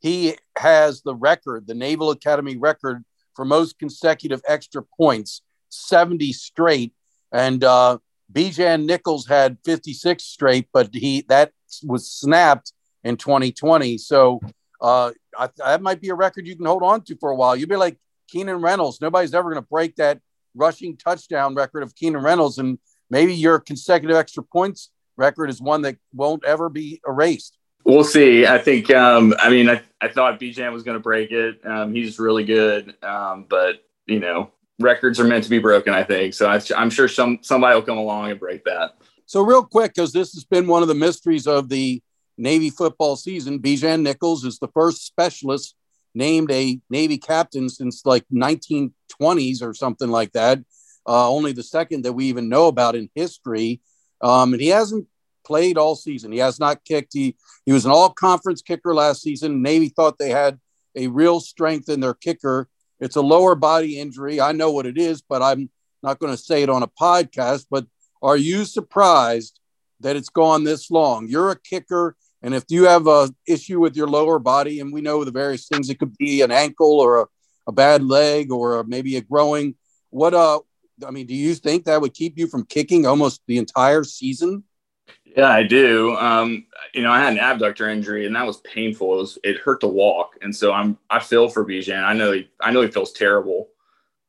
He 0.00 0.36
has 0.58 1.02
the 1.02 1.14
record, 1.14 1.66
the 1.66 1.74
Naval 1.74 2.10
Academy 2.10 2.56
record 2.56 3.04
for 3.34 3.44
most 3.44 3.78
consecutive 3.78 4.40
extra 4.46 4.82
points, 4.96 5.42
70 5.70 6.32
straight. 6.32 6.92
And 7.32 7.64
uh, 7.64 7.98
Bijan 8.32 8.86
Nichols 8.86 9.26
had 9.26 9.58
56 9.64 10.22
straight, 10.22 10.68
but 10.72 10.90
he 10.92 11.24
that 11.28 11.52
was 11.82 12.10
snapped 12.10 12.72
in 13.02 13.16
2020. 13.16 13.98
So 13.98 14.40
uh, 14.80 15.12
I, 15.36 15.48
that 15.58 15.82
might 15.82 16.00
be 16.00 16.10
a 16.10 16.14
record 16.14 16.46
you 16.46 16.56
can 16.56 16.66
hold 16.66 16.82
on 16.82 17.02
to 17.02 17.16
for 17.16 17.30
a 17.30 17.36
while. 17.36 17.56
You'd 17.56 17.68
be 17.68 17.76
like 17.76 17.98
Keenan 18.28 18.60
Reynolds. 18.60 19.00
Nobody's 19.00 19.34
ever 19.34 19.50
going 19.50 19.62
to 19.62 19.68
break 19.68 19.96
that 19.96 20.20
rushing 20.54 20.96
touchdown 20.96 21.54
record 21.54 21.82
of 21.82 21.94
Keenan 21.94 22.22
Reynolds. 22.22 22.58
And 22.58 22.78
maybe 23.10 23.34
your 23.34 23.58
consecutive 23.58 24.16
extra 24.16 24.42
points 24.42 24.90
record 25.16 25.50
is 25.50 25.60
one 25.60 25.82
that 25.82 25.96
won't 26.12 26.44
ever 26.44 26.68
be 26.68 27.00
erased. 27.06 27.58
We'll 27.84 28.04
see. 28.04 28.46
I 28.46 28.58
think. 28.58 28.90
Um, 28.90 29.34
I 29.38 29.50
mean, 29.50 29.68
I, 29.68 29.82
I 30.00 30.08
thought 30.08 30.40
Bijan 30.40 30.72
was 30.72 30.82
going 30.82 30.96
to 30.96 31.02
break 31.02 31.30
it. 31.30 31.64
Um, 31.66 31.94
he's 31.94 32.18
really 32.18 32.44
good, 32.44 32.94
um, 33.02 33.46
but 33.48 33.84
you 34.06 34.20
know, 34.20 34.50
records 34.78 35.20
are 35.20 35.24
meant 35.24 35.44
to 35.44 35.50
be 35.50 35.58
broken. 35.58 35.92
I 35.92 36.02
think 36.02 36.34
so. 36.34 36.48
I, 36.48 36.60
I'm 36.76 36.90
sure 36.90 37.08
some 37.08 37.38
somebody 37.42 37.74
will 37.74 37.82
come 37.82 37.98
along 37.98 38.30
and 38.30 38.40
break 38.40 38.64
that. 38.64 38.92
So, 39.26 39.42
real 39.42 39.64
quick, 39.64 39.94
because 39.94 40.12
this 40.12 40.32
has 40.34 40.44
been 40.44 40.66
one 40.66 40.82
of 40.82 40.88
the 40.88 40.94
mysteries 40.94 41.46
of 41.46 41.68
the 41.68 42.02
Navy 42.36 42.70
football 42.70 43.16
season, 43.16 43.60
Bijan 43.60 44.02
Nichols 44.02 44.44
is 44.44 44.58
the 44.58 44.68
first 44.68 45.06
specialist 45.06 45.74
named 46.14 46.50
a 46.50 46.80
Navy 46.90 47.18
captain 47.18 47.68
since 47.68 48.04
like 48.06 48.24
1920s 48.32 49.62
or 49.62 49.74
something 49.74 50.08
like 50.08 50.32
that. 50.32 50.60
Uh, 51.06 51.28
only 51.28 51.52
the 51.52 51.62
second 51.62 52.02
that 52.04 52.12
we 52.12 52.26
even 52.26 52.48
know 52.48 52.66
about 52.66 52.96
in 52.96 53.10
history. 53.14 53.80
Um, 54.20 54.52
and 54.54 54.62
he 54.62 54.68
hasn't 54.68 55.06
played 55.44 55.78
all 55.78 55.94
season. 55.94 56.32
He 56.32 56.38
has 56.38 56.58
not 56.58 56.84
kicked. 56.84 57.12
He 57.12 57.36
he 57.64 57.72
was 57.72 57.84
an 57.84 57.90
all 57.90 58.10
conference 58.10 58.62
kicker 58.62 58.94
last 58.94 59.22
season. 59.22 59.62
Navy 59.62 59.88
thought 59.88 60.18
they 60.18 60.30
had 60.30 60.58
a 60.94 61.08
real 61.08 61.40
strength 61.40 61.88
in 61.88 62.00
their 62.00 62.14
kicker. 62.14 62.68
It's 63.00 63.16
a 63.16 63.22
lower 63.22 63.54
body 63.54 63.98
injury. 63.98 64.40
I 64.40 64.52
know 64.52 64.70
what 64.70 64.86
it 64.86 64.98
is, 64.98 65.22
but 65.22 65.42
I'm 65.42 65.70
not 66.02 66.18
going 66.18 66.32
to 66.32 66.42
say 66.42 66.62
it 66.62 66.70
on 66.70 66.82
a 66.82 66.88
podcast. 66.88 67.66
But 67.70 67.86
are 68.22 68.36
you 68.36 68.64
surprised 68.64 69.58
that 70.00 70.16
it's 70.16 70.28
gone 70.28 70.64
this 70.64 70.90
long? 70.90 71.28
You're 71.28 71.50
a 71.50 71.58
kicker, 71.58 72.16
and 72.42 72.54
if 72.54 72.64
you 72.68 72.84
have 72.84 73.06
a 73.06 73.30
issue 73.46 73.80
with 73.80 73.96
your 73.96 74.08
lower 74.08 74.38
body, 74.38 74.80
and 74.80 74.92
we 74.92 75.00
know 75.00 75.24
the 75.24 75.30
various 75.30 75.66
things, 75.66 75.90
it 75.90 75.98
could 75.98 76.16
be 76.16 76.42
an 76.42 76.50
ankle 76.50 77.00
or 77.00 77.22
a, 77.22 77.26
a 77.66 77.72
bad 77.72 78.04
leg 78.04 78.52
or 78.52 78.84
maybe 78.84 79.16
a 79.16 79.20
growing. 79.20 79.74
What 80.10 80.34
uh, 80.34 80.60
I 81.06 81.10
mean, 81.10 81.26
do 81.26 81.34
you 81.34 81.54
think 81.54 81.84
that 81.84 82.00
would 82.00 82.14
keep 82.14 82.38
you 82.38 82.46
from 82.46 82.66
kicking 82.66 83.06
almost 83.06 83.40
the 83.46 83.58
entire 83.58 84.04
season? 84.04 84.64
Yeah, 85.36 85.50
I 85.50 85.64
do. 85.64 86.16
Um, 86.16 86.66
you 86.92 87.02
know, 87.02 87.10
I 87.10 87.20
had 87.20 87.32
an 87.32 87.40
abductor 87.40 87.88
injury, 87.88 88.26
and 88.26 88.36
that 88.36 88.46
was 88.46 88.58
painful. 88.58 89.14
It, 89.14 89.16
was, 89.16 89.38
it 89.42 89.58
hurt 89.58 89.80
to 89.80 89.88
walk, 89.88 90.36
and 90.42 90.54
so 90.54 90.72
I'm 90.72 90.96
I 91.10 91.18
feel 91.18 91.48
for 91.48 91.64
Bijan. 91.64 92.04
I 92.04 92.14
know 92.14 92.32
he 92.32 92.48
I 92.60 92.70
know 92.70 92.82
he 92.82 92.90
feels 92.90 93.12
terrible, 93.12 93.68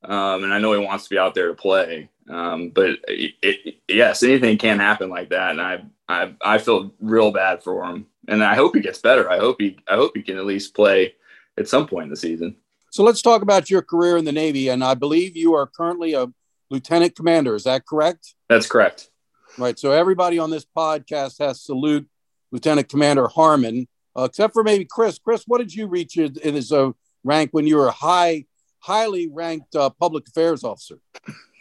um, 0.04 0.44
and 0.44 0.54
I 0.54 0.60
know 0.60 0.74
he 0.74 0.84
wants 0.84 1.04
to 1.04 1.10
be 1.12 1.20
out 1.20 1.36
there 1.36 1.50
to 1.50 1.54
play. 1.54 2.10
Um, 2.28 2.70
but 2.70 2.98
it, 3.08 3.34
it, 3.44 3.76
yes, 3.88 4.24
anything 4.24 4.58
can 4.58 4.80
happen 4.80 5.12
like 5.12 5.30
that, 5.30 5.52
and 5.52 5.62
I 5.62 5.84
I 6.10 6.34
I 6.44 6.58
feel 6.58 6.92
real 7.00 7.32
bad 7.32 7.62
for 7.62 7.86
him, 7.86 8.08
and 8.28 8.44
I 8.44 8.56
hope 8.56 8.76
he 8.76 8.82
gets 8.82 9.00
better. 9.00 9.30
I 9.30 9.38
hope 9.38 9.58
he 9.60 9.78
I 9.88 9.96
hope 9.96 10.14
he 10.16 10.24
can 10.24 10.38
at 10.38 10.46
least 10.46 10.74
play 10.74 11.14
at 11.56 11.68
some 11.68 11.86
point 11.86 12.06
in 12.06 12.10
the 12.10 12.18
season. 12.18 12.56
So 12.90 13.04
let's 13.04 13.22
talk 13.22 13.44
about 13.44 13.70
your 13.70 13.84
career 13.84 14.18
in 14.18 14.26
the 14.26 14.32
Navy, 14.32 14.70
and 14.70 14.84
I 14.84 14.96
believe 14.96 15.38
you 15.38 15.54
are 15.54 15.68
currently 15.68 16.14
a 16.14 16.28
lieutenant 16.72 17.16
commander. 17.16 17.54
Is 17.54 17.66
that 17.66 17.86
correct? 17.86 18.34
That's 18.50 18.68
correct. 18.68 19.10
Right. 19.58 19.80
So 19.80 19.92
everybody 19.92 20.38
on 20.38 20.50
this 20.50 20.66
podcast 20.66 21.40
has 21.40 21.62
salute 21.62 22.08
Lieutenant 22.52 22.90
Commander 22.90 23.28
Harmon, 23.28 23.88
uh, 24.16 24.24
except 24.24 24.54
for 24.54 24.64
maybe 24.64 24.86
Chris. 24.86 25.18
Chris, 25.18 25.44
what 25.48 25.60
did 25.60 25.74
you 25.74 25.88
reach 25.88 26.18
in 26.18 26.38
as 26.44 26.72
a 26.72 26.94
rank 27.24 27.52
when 27.52 27.66
you 27.66 27.78
were 27.78 27.88
a 27.88 27.92
high, 27.92 28.46
highly 28.80 29.28
ranked 29.28 29.76
uh, 29.76 29.90
public 29.90 30.28
affairs 30.28 30.64
officer? 30.64 31.00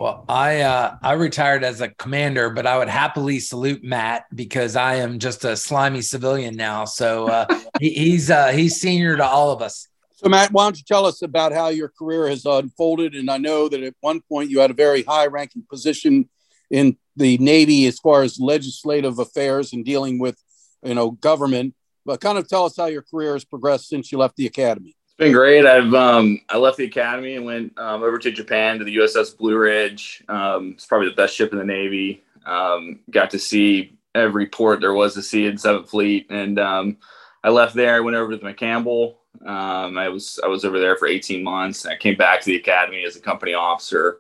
Well, 0.01 0.25
I 0.29 0.63
uh, 0.63 0.97
I 1.03 1.13
retired 1.13 1.63
as 1.63 1.81
a 1.81 1.89
commander, 1.89 2.51
but 2.51 2.67
I 2.67 2.79
would 2.79 2.89
happily 2.89 3.39
salute 3.39 3.85
Matt 3.85 4.25
because 4.35 4.75
I 4.75 4.97
am 4.97 5.21
just 5.21 5.45
a 5.45 5.57
slimy 5.57 6.03
civilian 6.03 6.57
now. 6.57 6.85
So 6.85 7.29
uh, 7.29 7.47
he, 7.81 7.91
he's 7.91 8.29
uh, 8.29 8.49
he's 8.49 8.81
senior 8.81 9.17
to 9.17 9.25
all 9.25 9.53
of 9.53 9.63
us. 9.63 9.87
So 10.17 10.29
Matt, 10.29 10.51
why 10.51 10.65
don't 10.65 10.77
you 10.77 10.85
tell 10.87 11.07
us 11.07 11.23
about 11.23 11.53
how 11.53 11.69
your 11.69 11.91
career 11.97 12.29
has 12.29 12.45
unfolded? 12.45 13.15
And 13.15 13.31
I 13.31 13.39
know 13.39 13.69
that 13.69 13.83
at 13.83 13.95
one 14.01 14.21
point 14.21 14.51
you 14.51 14.59
had 14.61 14.71
a 14.71 14.75
very 14.75 15.03
high-ranking 15.03 15.67
position 15.69 16.29
in 16.75 16.97
the 17.15 17.39
Navy 17.39 17.87
as 17.87 18.01
far 18.01 18.23
as 18.23 18.41
legislative 18.41 19.21
affairs 19.21 19.73
and 19.73 19.85
dealing 19.85 20.19
with, 20.19 20.37
you 20.83 20.95
know, 20.95 21.13
government. 21.13 21.73
But 22.05 22.21
kind 22.21 22.37
of 22.37 22.49
tell 22.49 22.65
us 22.65 22.77
how 22.77 22.87
your 22.87 23.03
career 23.03 23.35
has 23.35 23.45
progressed 23.45 23.89
since 23.89 24.11
you 24.11 24.19
left 24.19 24.37
the 24.37 24.47
academy. 24.47 24.97
It's 25.07 25.17
been 25.17 25.33
great. 25.33 25.65
I've 25.65 25.95
um, 25.95 26.41
I 26.51 26.59
left 26.59 26.77
the 26.77 26.85
academy 26.85 27.37
and 27.37 27.47
went 27.47 27.79
um, 27.79 28.03
over 28.03 28.19
to 28.19 28.33
Japan 28.33 28.79
to 28.79 28.85
the 28.85 28.97
USS 28.97 29.39
Blue 29.39 29.57
Ridge. 29.57 30.23
Um, 30.29 30.73
it's 30.73 30.85
probably 30.85 31.09
the 31.09 31.15
best 31.15 31.37
ship 31.37 31.53
in 31.53 31.59
the 31.59 31.65
Navy. 31.65 32.25
Um, 32.45 32.99
got 33.09 33.31
to 33.31 33.39
see 33.39 33.97
every 34.15 34.49
port 34.49 34.81
there 34.81 34.93
was 34.93 35.15
to 35.15 35.23
see 35.23 35.47
in 35.47 35.57
Seventh 35.57 35.89
Fleet, 35.89 36.27
and 36.29 36.59
um, 36.59 36.97
I 37.45 37.51
left 37.51 37.77
there. 37.77 37.95
I 37.95 38.01
went 38.01 38.17
over 38.17 38.33
to 38.33 38.37
the 38.37 38.53
McCampbell. 38.53 39.15
Um, 39.47 39.97
I 39.97 40.09
was 40.09 40.41
I 40.43 40.49
was 40.49 40.65
over 40.65 40.81
there 40.81 40.97
for 40.97 41.07
18 41.07 41.45
months. 41.45 41.87
I 41.87 41.97
came 41.97 42.17
back 42.17 42.41
to 42.41 42.47
the 42.47 42.57
academy 42.57 43.05
as 43.05 43.15
a 43.15 43.21
company 43.21 43.55
officer. 43.55 44.19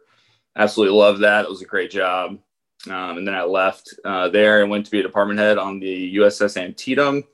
Absolutely 0.57 0.97
loved 0.97 1.23
that. 1.23 1.45
It 1.45 1.51
was 1.51 1.63
a 1.63 1.67
great 1.67 1.91
job. 1.91 2.39
Um, 2.87 3.19
and 3.19 3.27
then 3.27 3.35
I 3.35 3.45
left 3.45 3.95
uh, 4.05 4.29
there 4.29 4.63
and 4.63 4.71
went 4.71 4.85
to 4.85 4.91
be 4.91 5.01
a 5.01 5.03
department 5.03 5.41
head 5.41 5.59
on 5.59 5.81
the 5.81 6.17
USS 6.17 6.57
Antietam 6.57 7.25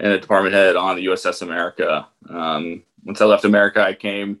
and 0.00 0.12
a 0.12 0.20
department 0.20 0.54
head 0.54 0.76
on 0.76 0.96
the 0.96 1.06
USS 1.06 1.42
America. 1.42 2.08
Um, 2.28 2.82
once 3.04 3.20
I 3.20 3.24
left 3.24 3.44
America, 3.44 3.82
I 3.82 3.94
came. 3.94 4.40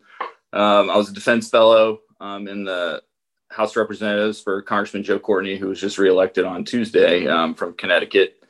Um, 0.52 0.90
I 0.90 0.96
was 0.96 1.10
a 1.10 1.14
defense 1.14 1.48
fellow 1.48 2.00
um, 2.20 2.48
in 2.48 2.64
the 2.64 3.02
House 3.50 3.70
of 3.70 3.76
Representatives 3.76 4.40
for 4.40 4.60
Congressman 4.62 5.02
Joe 5.02 5.18
Courtney, 5.18 5.56
who 5.56 5.68
was 5.68 5.80
just 5.80 5.98
reelected 5.98 6.44
on 6.44 6.64
Tuesday 6.64 7.26
um, 7.26 7.54
from 7.54 7.74
Connecticut, 7.74 8.42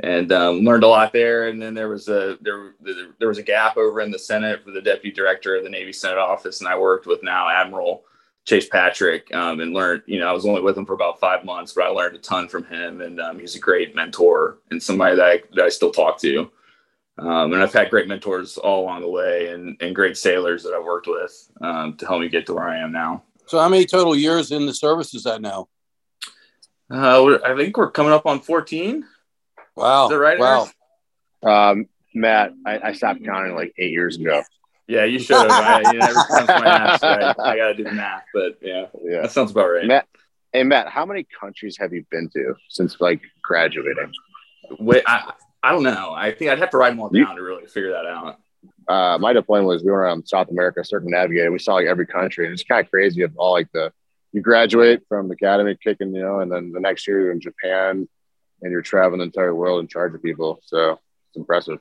and 0.00 0.32
um, 0.32 0.60
learned 0.60 0.84
a 0.84 0.88
lot 0.88 1.12
there. 1.12 1.48
And 1.48 1.60
then 1.60 1.74
there 1.74 1.88
was 1.88 2.08
a 2.08 2.36
there 2.40 2.74
there 3.18 3.28
was 3.28 3.38
a 3.38 3.42
gap 3.42 3.76
over 3.76 4.00
in 4.00 4.10
the 4.10 4.18
Senate 4.18 4.62
for 4.64 4.70
the 4.70 4.82
deputy 4.82 5.14
director 5.14 5.56
of 5.56 5.64
the 5.64 5.70
Navy 5.70 5.92
Senate 5.92 6.18
office, 6.18 6.60
and 6.60 6.68
I 6.68 6.78
worked 6.78 7.06
with 7.06 7.22
now 7.22 7.48
Admiral 7.48 8.04
Chase 8.44 8.68
Patrick 8.68 9.34
um, 9.34 9.60
and 9.60 9.72
learned, 9.72 10.02
you 10.06 10.18
know, 10.18 10.28
I 10.28 10.32
was 10.32 10.44
only 10.44 10.60
with 10.60 10.76
him 10.76 10.84
for 10.84 10.92
about 10.92 11.18
five 11.18 11.44
months, 11.44 11.72
but 11.72 11.84
I 11.84 11.88
learned 11.88 12.16
a 12.16 12.18
ton 12.18 12.48
from 12.48 12.64
him. 12.64 13.00
And 13.00 13.20
um, 13.20 13.38
he's 13.38 13.56
a 13.56 13.60
great 13.60 13.94
mentor 13.94 14.58
and 14.70 14.82
somebody 14.82 15.16
that 15.16 15.24
I, 15.24 15.42
that 15.54 15.64
I 15.64 15.68
still 15.70 15.90
talk 15.90 16.20
to. 16.20 16.50
Um, 17.16 17.52
and 17.52 17.62
I've 17.62 17.72
had 17.72 17.90
great 17.90 18.08
mentors 18.08 18.58
all 18.58 18.82
along 18.82 19.00
the 19.02 19.08
way 19.08 19.48
and, 19.48 19.76
and 19.80 19.94
great 19.94 20.16
sailors 20.16 20.62
that 20.64 20.74
I've 20.74 20.84
worked 20.84 21.06
with 21.06 21.50
um, 21.60 21.96
to 21.96 22.06
help 22.06 22.20
me 22.20 22.28
get 22.28 22.44
to 22.46 22.54
where 22.54 22.68
I 22.68 22.78
am 22.78 22.92
now. 22.92 23.22
So, 23.46 23.60
how 23.60 23.68
many 23.68 23.84
total 23.84 24.16
years 24.16 24.50
in 24.50 24.66
the 24.66 24.74
service 24.74 25.14
is 25.14 25.22
that 25.24 25.40
now? 25.40 25.68
Uh, 26.90 27.38
I 27.44 27.54
think 27.56 27.76
we're 27.76 27.90
coming 27.90 28.12
up 28.12 28.26
on 28.26 28.40
14. 28.40 29.04
Wow. 29.76 30.04
Is 30.04 30.10
that 30.10 30.18
right? 30.18 30.38
Wow. 30.38 30.68
Um, 31.42 31.88
Matt, 32.14 32.52
I, 32.66 32.88
I 32.88 32.92
stopped 32.92 33.24
counting 33.24 33.54
like 33.54 33.74
eight 33.78 33.92
years 33.92 34.16
ago. 34.16 34.42
Yeah, 34.86 35.04
you 35.04 35.18
should 35.18 35.36
have. 35.36 35.50
I, 35.50 35.92
you 35.92 35.98
know, 35.98 36.04
every 36.06 36.14
time 36.14 36.46
somebody 36.46 36.66
asks, 36.68 37.02
I, 37.04 37.34
I 37.38 37.56
got 37.56 37.68
to 37.68 37.74
do 37.74 37.84
the 37.84 37.92
math, 37.92 38.24
but 38.34 38.58
yeah, 38.60 38.86
Yeah. 39.02 39.22
that 39.22 39.30
sounds 39.30 39.50
about 39.50 39.68
right. 39.68 39.86
Matt, 39.86 40.06
hey 40.52 40.62
Matt, 40.62 40.88
how 40.88 41.06
many 41.06 41.26
countries 41.40 41.76
have 41.78 41.92
you 41.92 42.04
been 42.10 42.28
to 42.34 42.54
since 42.68 43.00
like 43.00 43.22
graduating? 43.42 44.12
Wait, 44.78 45.02
I, 45.06 45.32
I 45.62 45.72
don't 45.72 45.82
know. 45.84 46.12
I 46.14 46.32
think 46.32 46.50
I'd 46.50 46.58
have 46.58 46.70
to 46.70 46.76
write 46.76 46.90
them 46.90 47.00
all 47.00 47.10
You- 47.12 47.24
down 47.24 47.36
to 47.36 47.42
really 47.42 47.66
figure 47.66 47.92
that 47.92 48.06
out. 48.06 48.38
Uh, 48.86 49.16
my 49.18 49.32
deployment 49.32 49.66
was 49.68 49.82
we 49.82 49.90
went 49.90 50.00
around 50.00 50.28
South 50.28 50.48
America, 50.50 50.84
circumnavigated. 50.84 51.50
We 51.50 51.58
saw 51.58 51.74
like 51.74 51.86
every 51.86 52.06
country, 52.06 52.44
and 52.46 52.52
it's 52.52 52.62
kind 52.64 52.84
of 52.84 52.90
crazy. 52.90 53.22
Of 53.22 53.32
all 53.36 53.52
like 53.52 53.68
the 53.72 53.90
you 54.32 54.42
graduate 54.42 55.02
from 55.08 55.28
the 55.28 55.34
academy, 55.34 55.76
kicking, 55.82 56.14
you 56.14 56.20
know, 56.22 56.40
and 56.40 56.50
then 56.52 56.72
the 56.72 56.80
next 56.80 57.06
year 57.06 57.20
you're 57.20 57.32
in 57.32 57.40
Japan, 57.40 58.06
and 58.62 58.72
you're 58.72 58.82
traveling 58.82 59.18
the 59.20 59.24
entire 59.24 59.54
world 59.54 59.80
in 59.80 59.88
charge 59.88 60.14
of 60.14 60.22
people. 60.22 60.60
So 60.64 60.92
it's 60.92 61.36
impressive. 61.36 61.78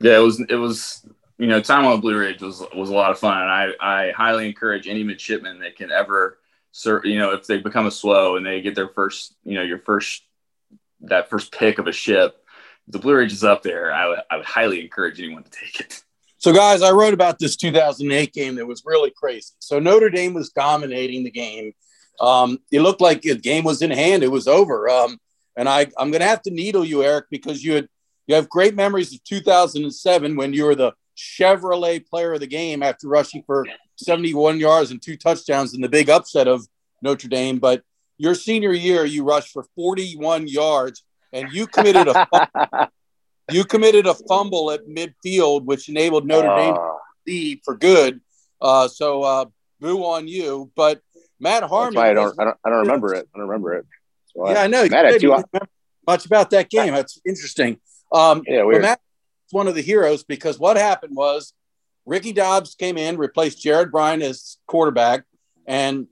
Yeah, 0.00 0.16
it 0.16 0.22
was 0.22 0.40
it 0.48 0.54
was 0.56 1.04
you 1.42 1.48
know 1.48 1.60
time 1.60 1.84
on 1.86 2.00
Blue 2.00 2.16
Ridge 2.16 2.40
was 2.40 2.62
was 2.72 2.88
a 2.90 2.94
lot 2.94 3.10
of 3.10 3.18
fun, 3.18 3.42
and 3.42 3.50
I 3.50 3.72
I 3.80 4.12
highly 4.12 4.46
encourage 4.46 4.86
any 4.86 5.02
midshipman 5.02 5.58
that 5.58 5.76
can 5.76 5.90
ever 5.90 6.38
serve. 6.70 7.04
You 7.04 7.18
know, 7.18 7.32
if 7.32 7.48
they 7.48 7.58
become 7.58 7.86
a 7.86 7.90
slow 7.90 8.36
and 8.36 8.46
they 8.46 8.60
get 8.60 8.76
their 8.76 8.88
first 8.88 9.34
you 9.42 9.56
know 9.56 9.62
your 9.62 9.78
first 9.78 10.22
that 11.00 11.28
first 11.28 11.50
pick 11.50 11.78
of 11.78 11.88
a 11.88 11.92
ship, 11.92 12.44
the 12.86 13.00
Blue 13.00 13.16
Ridge 13.16 13.32
is 13.32 13.42
up 13.42 13.64
there. 13.64 13.92
I 13.92 14.06
would 14.08 14.18
I 14.30 14.36
would 14.36 14.46
highly 14.46 14.80
encourage 14.80 15.20
anyone 15.20 15.42
to 15.42 15.50
take 15.50 15.80
it. 15.80 16.04
So, 16.38 16.52
guys, 16.52 16.82
I 16.82 16.90
wrote 16.92 17.14
about 17.14 17.38
this 17.40 17.56
2008 17.56 18.32
game 18.32 18.56
that 18.56 18.66
was 18.66 18.82
really 18.84 19.12
crazy. 19.16 19.52
So, 19.58 19.80
Notre 19.80 20.10
Dame 20.10 20.34
was 20.34 20.50
dominating 20.50 21.24
the 21.24 21.30
game. 21.30 21.72
Um, 22.20 22.58
it 22.70 22.82
looked 22.82 23.00
like 23.00 23.22
the 23.22 23.36
game 23.36 23.64
was 23.64 23.82
in 23.82 23.90
hand, 23.90 24.22
it 24.22 24.28
was 24.28 24.46
over. 24.46 24.88
Um, 24.88 25.18
And 25.56 25.68
I, 25.68 25.82
I'm 25.98 26.10
going 26.10 26.20
to 26.20 26.26
have 26.26 26.42
to 26.42 26.50
needle 26.50 26.84
you, 26.84 27.02
Eric, 27.02 27.26
because 27.30 27.64
you 27.64 27.74
had 27.74 27.88
you 28.26 28.36
have 28.36 28.48
great 28.48 28.74
memories 28.76 29.12
of 29.12 29.24
2007 29.24 30.36
when 30.36 30.52
you 30.52 30.64
were 30.64 30.76
the 30.76 30.92
Chevrolet 31.16 32.06
player 32.06 32.32
of 32.32 32.40
the 32.40 32.46
game 32.46 32.82
after 32.82 33.08
rushing 33.08 33.42
for 33.46 33.66
71 33.96 34.58
yards 34.58 34.90
and 34.90 35.00
two 35.00 35.16
touchdowns 35.16 35.74
in 35.74 35.80
the 35.80 35.88
big 35.88 36.10
upset 36.10 36.48
of 36.48 36.66
Notre 37.02 37.28
Dame. 37.28 37.58
But 37.58 37.82
your 38.18 38.34
senior 38.34 38.72
year, 38.72 39.04
you 39.04 39.24
rushed 39.24 39.52
for 39.52 39.66
41 39.74 40.48
yards 40.48 41.04
and 41.32 41.52
you 41.52 41.66
committed 41.66 42.08
a 42.08 42.88
you 43.50 43.64
committed 43.64 44.06
a 44.06 44.14
fumble 44.14 44.70
at 44.70 44.86
midfield, 44.86 45.64
which 45.64 45.88
enabled 45.88 46.26
Notre 46.26 46.50
uh, 46.50 46.56
Dame 46.56 46.74
to 46.74 46.92
lead 47.26 47.60
for 47.64 47.76
good. 47.76 48.20
Uh, 48.60 48.88
so 48.88 49.22
uh, 49.22 49.44
boo 49.80 50.04
on 50.04 50.28
you. 50.28 50.70
But 50.76 51.00
Matt 51.40 51.64
Harmon, 51.64 51.98
I 51.98 52.12
don't, 52.12 52.38
I 52.38 52.44
don't, 52.44 52.56
I 52.64 52.70
don't 52.70 52.80
remember 52.80 53.14
it. 53.14 53.28
I 53.34 53.38
don't 53.38 53.48
remember 53.48 53.74
it. 53.74 53.86
So 54.34 54.48
yeah, 54.48 54.60
I, 54.60 54.64
I 54.64 54.66
know. 54.68 54.86
Matt 54.88 55.04
had 55.06 55.20
two, 55.20 55.36
much 56.06 56.26
about 56.26 56.50
that 56.50 56.70
game. 56.70 56.94
That's 56.94 57.20
interesting. 57.26 57.80
Um, 58.12 58.42
yeah, 58.46 58.62
weird. 58.62 58.82
Matt 58.82 59.00
one 59.52 59.68
of 59.68 59.74
the 59.74 59.82
heroes 59.82 60.24
because 60.24 60.58
what 60.58 60.76
happened 60.76 61.16
was 61.16 61.52
Ricky 62.06 62.32
Dobbs 62.32 62.74
came 62.74 62.98
in, 62.98 63.16
replaced 63.16 63.64
Jarod 63.64 63.90
Bryant 63.90 64.22
as 64.22 64.56
quarterback, 64.66 65.24
and 65.66 66.06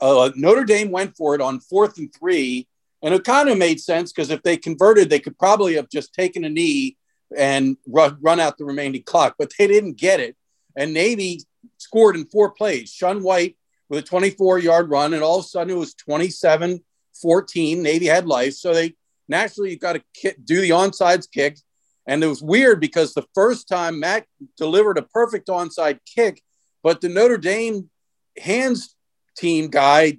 uh, 0.00 0.30
Notre 0.34 0.64
Dame 0.64 0.90
went 0.90 1.16
for 1.16 1.34
it 1.34 1.40
on 1.40 1.60
fourth 1.60 1.98
and 1.98 2.12
three. 2.12 2.66
And 3.02 3.14
it 3.14 3.24
kind 3.24 3.48
of 3.48 3.58
made 3.58 3.80
sense 3.80 4.12
because 4.12 4.30
if 4.30 4.42
they 4.42 4.56
converted, 4.56 5.10
they 5.10 5.20
could 5.20 5.38
probably 5.38 5.74
have 5.74 5.88
just 5.88 6.14
taken 6.14 6.44
a 6.44 6.48
knee 6.48 6.96
and 7.36 7.76
run, 7.86 8.18
run 8.20 8.40
out 8.40 8.58
the 8.58 8.64
remaining 8.64 9.02
clock, 9.02 9.36
but 9.38 9.52
they 9.58 9.66
didn't 9.66 9.96
get 9.96 10.20
it. 10.20 10.36
And 10.76 10.92
Navy 10.92 11.40
scored 11.78 12.16
in 12.16 12.26
four 12.26 12.50
plays. 12.50 12.92
Shun 12.92 13.22
White 13.22 13.56
with 13.88 14.00
a 14.00 14.02
24 14.02 14.58
yard 14.58 14.90
run, 14.90 15.14
and 15.14 15.22
all 15.22 15.38
of 15.38 15.44
a 15.44 15.48
sudden 15.48 15.74
it 15.74 15.78
was 15.78 15.94
27 15.94 16.82
14. 17.20 17.82
Navy 17.82 18.06
had 18.06 18.26
life. 18.26 18.54
So 18.54 18.72
they 18.72 18.94
naturally 19.28 19.70
you've 19.70 19.80
got 19.80 19.94
to 19.94 20.34
do 20.44 20.60
the 20.60 20.70
onside 20.70 21.30
kick. 21.30 21.58
And 22.06 22.22
it 22.22 22.26
was 22.26 22.42
weird 22.42 22.80
because 22.80 23.14
the 23.14 23.26
first 23.34 23.68
time 23.68 24.00
Matt 24.00 24.26
delivered 24.56 24.98
a 24.98 25.02
perfect 25.02 25.48
onside 25.48 26.00
kick, 26.04 26.42
but 26.82 27.00
the 27.00 27.08
Notre 27.08 27.38
Dame 27.38 27.90
hands 28.38 28.96
team 29.36 29.68
guy 29.68 30.18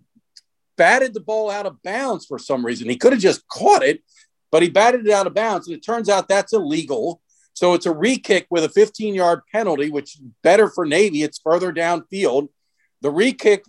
batted 0.78 1.13
the 1.13 1.19
ball 1.19 1.50
out 1.50 1.65
of 1.65 1.82
bounds 1.84 2.26
for 2.26 2.39
some 2.39 2.65
reason. 2.65 2.89
He 2.89 2.98
could 2.98 3.13
have 3.13 3.22
just 3.22 3.48
caught 3.48 3.84
it, 3.84 4.02
but 4.52 4.63
he 4.63 4.69
batted 4.69 5.06
it 5.06 5.12
out 5.12 5.28
of 5.28 5.34
bounds. 5.34 5.67
And 5.67 5.76
it 5.76 5.86
turns 5.86 6.10
out 6.10 6.28
that's 6.28 6.54
illegal. 6.54 7.22
So 7.54 7.74
it's 7.74 7.86
a 7.86 7.93
re 7.93 8.17
kick 8.17 8.48
with 8.50 8.63
a 8.63 8.69
15 8.69 9.13
yard 9.13 9.41
penalty, 9.52 9.89
which 9.89 10.17
better 10.41 10.69
for 10.69 10.86
Navy. 10.86 11.24
It's 11.24 11.39
further 11.39 11.72
downfield. 11.72 12.50
The 13.02 13.12
re 13.12 13.34
kick 13.34 13.65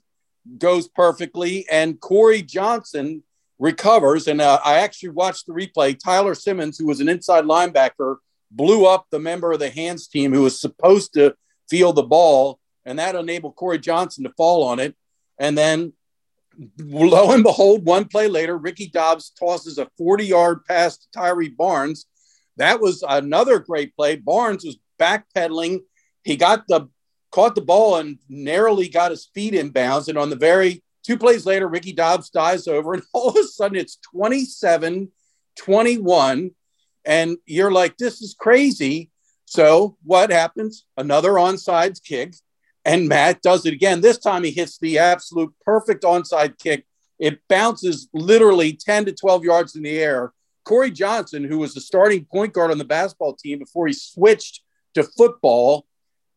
goes 0.59 0.89
perfectly, 0.89 1.67
and 1.71 2.01
Corey 2.01 2.43
Johnson 2.43 3.23
recovers. 3.65 4.29
And 4.29 4.43
uh, 4.43 4.61
I 4.63 4.81
actually 4.81 5.09
watched 5.09 5.47
the 5.47 5.55
replay. 5.55 5.99
Tyler 5.99 6.35
Simmons, 6.35 6.79
who 6.79 6.87
was 6.87 7.01
an 7.01 7.09
inside 7.09 7.45
linebacker, 7.45 8.17
blew 8.51 8.85
up 8.85 9.07
the 9.11 9.19
member 9.19 9.53
of 9.53 9.59
the 9.59 9.71
hands 9.71 10.07
team 10.07 10.35
who 10.35 10.43
was 10.43 10.61
supposed 10.61 11.15
to 11.15 11.35
field 11.71 11.97
the 11.97 12.03
ball, 12.03 12.61
and 12.85 12.99
that 12.99 13.15
enabled 13.15 13.57
Corey 13.57 13.79
Johnson 13.79 14.25
to 14.25 14.33
fall 14.37 14.65
on 14.65 14.79
it. 14.81 14.95
And 15.39 15.57
then, 15.57 15.95
lo 16.79 17.33
and 17.33 17.43
behold, 17.43 17.87
one 17.87 18.05
play 18.05 18.29
later, 18.29 18.59
Ricky 18.59 18.87
Dobbs 18.87 19.31
tosses 19.31 19.79
a 19.79 19.89
40 19.97 20.27
yard 20.27 20.67
pass 20.67 20.99
to 20.99 21.07
Tyree 21.13 21.49
Barnes. 21.49 22.05
That 22.59 22.81
was 22.81 23.03
another 23.03 23.59
great 23.59 23.97
play. 23.97 24.17
Barnes 24.17 24.65
was 24.65 24.77
backpedaling. 25.01 25.81
He 26.23 26.37
got 26.37 26.69
the 26.69 26.89
caught 27.33 27.55
the 27.55 27.63
ball 27.63 27.97
and 27.97 28.19
narrowly 28.29 28.89
got 28.89 29.11
his 29.11 29.25
feet 29.35 29.55
in 29.55 29.71
bounds. 29.71 30.09
And 30.09 30.19
on 30.19 30.31
the 30.31 30.37
very 30.37 30.84
Two 31.05 31.19
plays 31.19 31.45
later, 31.45 31.69
Ricky 31.69 31.93
Dobbs 31.93 32.31
dies 32.31 32.67
over, 32.67 32.95
and 32.95 33.03
all 33.13 33.29
of 33.29 33.37
a 33.37 33.45
sudden 33.45 33.77
it's 33.77 33.97
27 34.13 35.11
21. 35.57 36.51
And 37.05 37.37
you're 37.47 37.71
like, 37.71 37.97
this 37.97 38.23
is 38.23 38.35
crazy. 38.39 39.11
So 39.45 39.97
what 40.03 40.31
happens? 40.31 40.87
Another 40.97 41.33
onside 41.33 42.03
kick. 42.03 42.35
And 42.85 43.09
Matt 43.09 43.43
does 43.43 43.67
it 43.67 43.75
again. 43.75 44.01
This 44.01 44.19
time 44.19 44.45
he 44.45 44.51
hits 44.51 44.79
the 44.79 44.99
absolute 44.99 45.55
perfect 45.65 46.03
onside 46.03 46.59
kick. 46.59 46.87
It 47.19 47.41
bounces 47.49 48.09
literally 48.13 48.73
10 48.73 49.07
to 49.07 49.13
12 49.13 49.45
yards 49.45 49.77
in 49.77 49.83
the 49.83 49.99
air. 49.99 50.33
Corey 50.65 50.91
Johnson, 50.91 51.45
who 51.45 51.59
was 51.59 51.75
the 51.75 51.81
starting 51.81 52.25
point 52.25 52.53
guard 52.53 52.71
on 52.71 52.79
the 52.79 52.85
basketball 52.85 53.35
team 53.35 53.59
before 53.59 53.87
he 53.87 53.93
switched 53.93 54.63
to 54.95 55.05
football, 55.05 55.87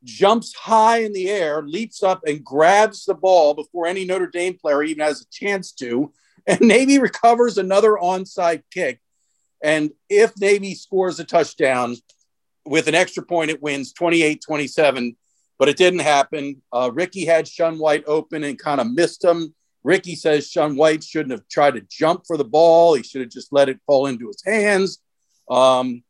jumps 0.07 0.55
high 0.55 0.99
in 0.99 1.13
the 1.13 1.29
air, 1.29 1.61
leaps 1.61 2.01
up, 2.01 2.21
and 2.25 2.43
grabs 2.43 3.05
the 3.05 3.13
ball 3.13 3.53
before 3.53 3.85
any 3.85 4.05
Notre 4.05 4.27
Dame 4.27 4.57
player 4.57 4.81
even 4.81 5.05
has 5.05 5.21
a 5.21 5.29
chance 5.29 5.71
to. 5.73 6.11
And 6.47 6.61
Navy 6.61 6.97
recovers 6.97 7.57
another 7.57 7.97
onside 8.01 8.63
kick. 8.71 9.01
And 9.61 9.91
if 10.09 10.31
Navy 10.39 10.75
scores 10.75 11.19
a 11.19 11.25
touchdown 11.25 11.97
with 12.65 12.87
an 12.87 12.95
extra 12.95 13.21
point, 13.21 13.51
it 13.51 13.61
wins 13.61 13.91
28 13.91 14.41
27. 14.41 15.17
But 15.59 15.69
it 15.69 15.75
didn't 15.75 15.99
happen. 15.99 16.61
Uh, 16.71 16.91
Ricky 16.93 17.25
had 17.25 17.47
Shun 17.47 17.77
White 17.79 18.05
open 18.07 18.43
and 18.43 18.57
kind 18.57 18.79
of 18.79 18.89
missed 18.89 19.23
him. 19.23 19.53
Ricky 19.83 20.15
says 20.15 20.49
Shun 20.49 20.77
White 20.77 21.03
shouldn't 21.03 21.31
have 21.31 21.47
tried 21.49 21.75
to 21.75 21.81
jump 21.89 22.23
for 22.25 22.37
the 22.37 22.45
ball. 22.45 22.93
He 22.93 23.03
should 23.03 23.21
have 23.21 23.29
just 23.29 23.51
let 23.51 23.67
it 23.67 23.79
fall 23.85 24.05
into 24.05 24.27
his 24.27 24.43
hands. 24.45 24.99
Um, 25.49 26.03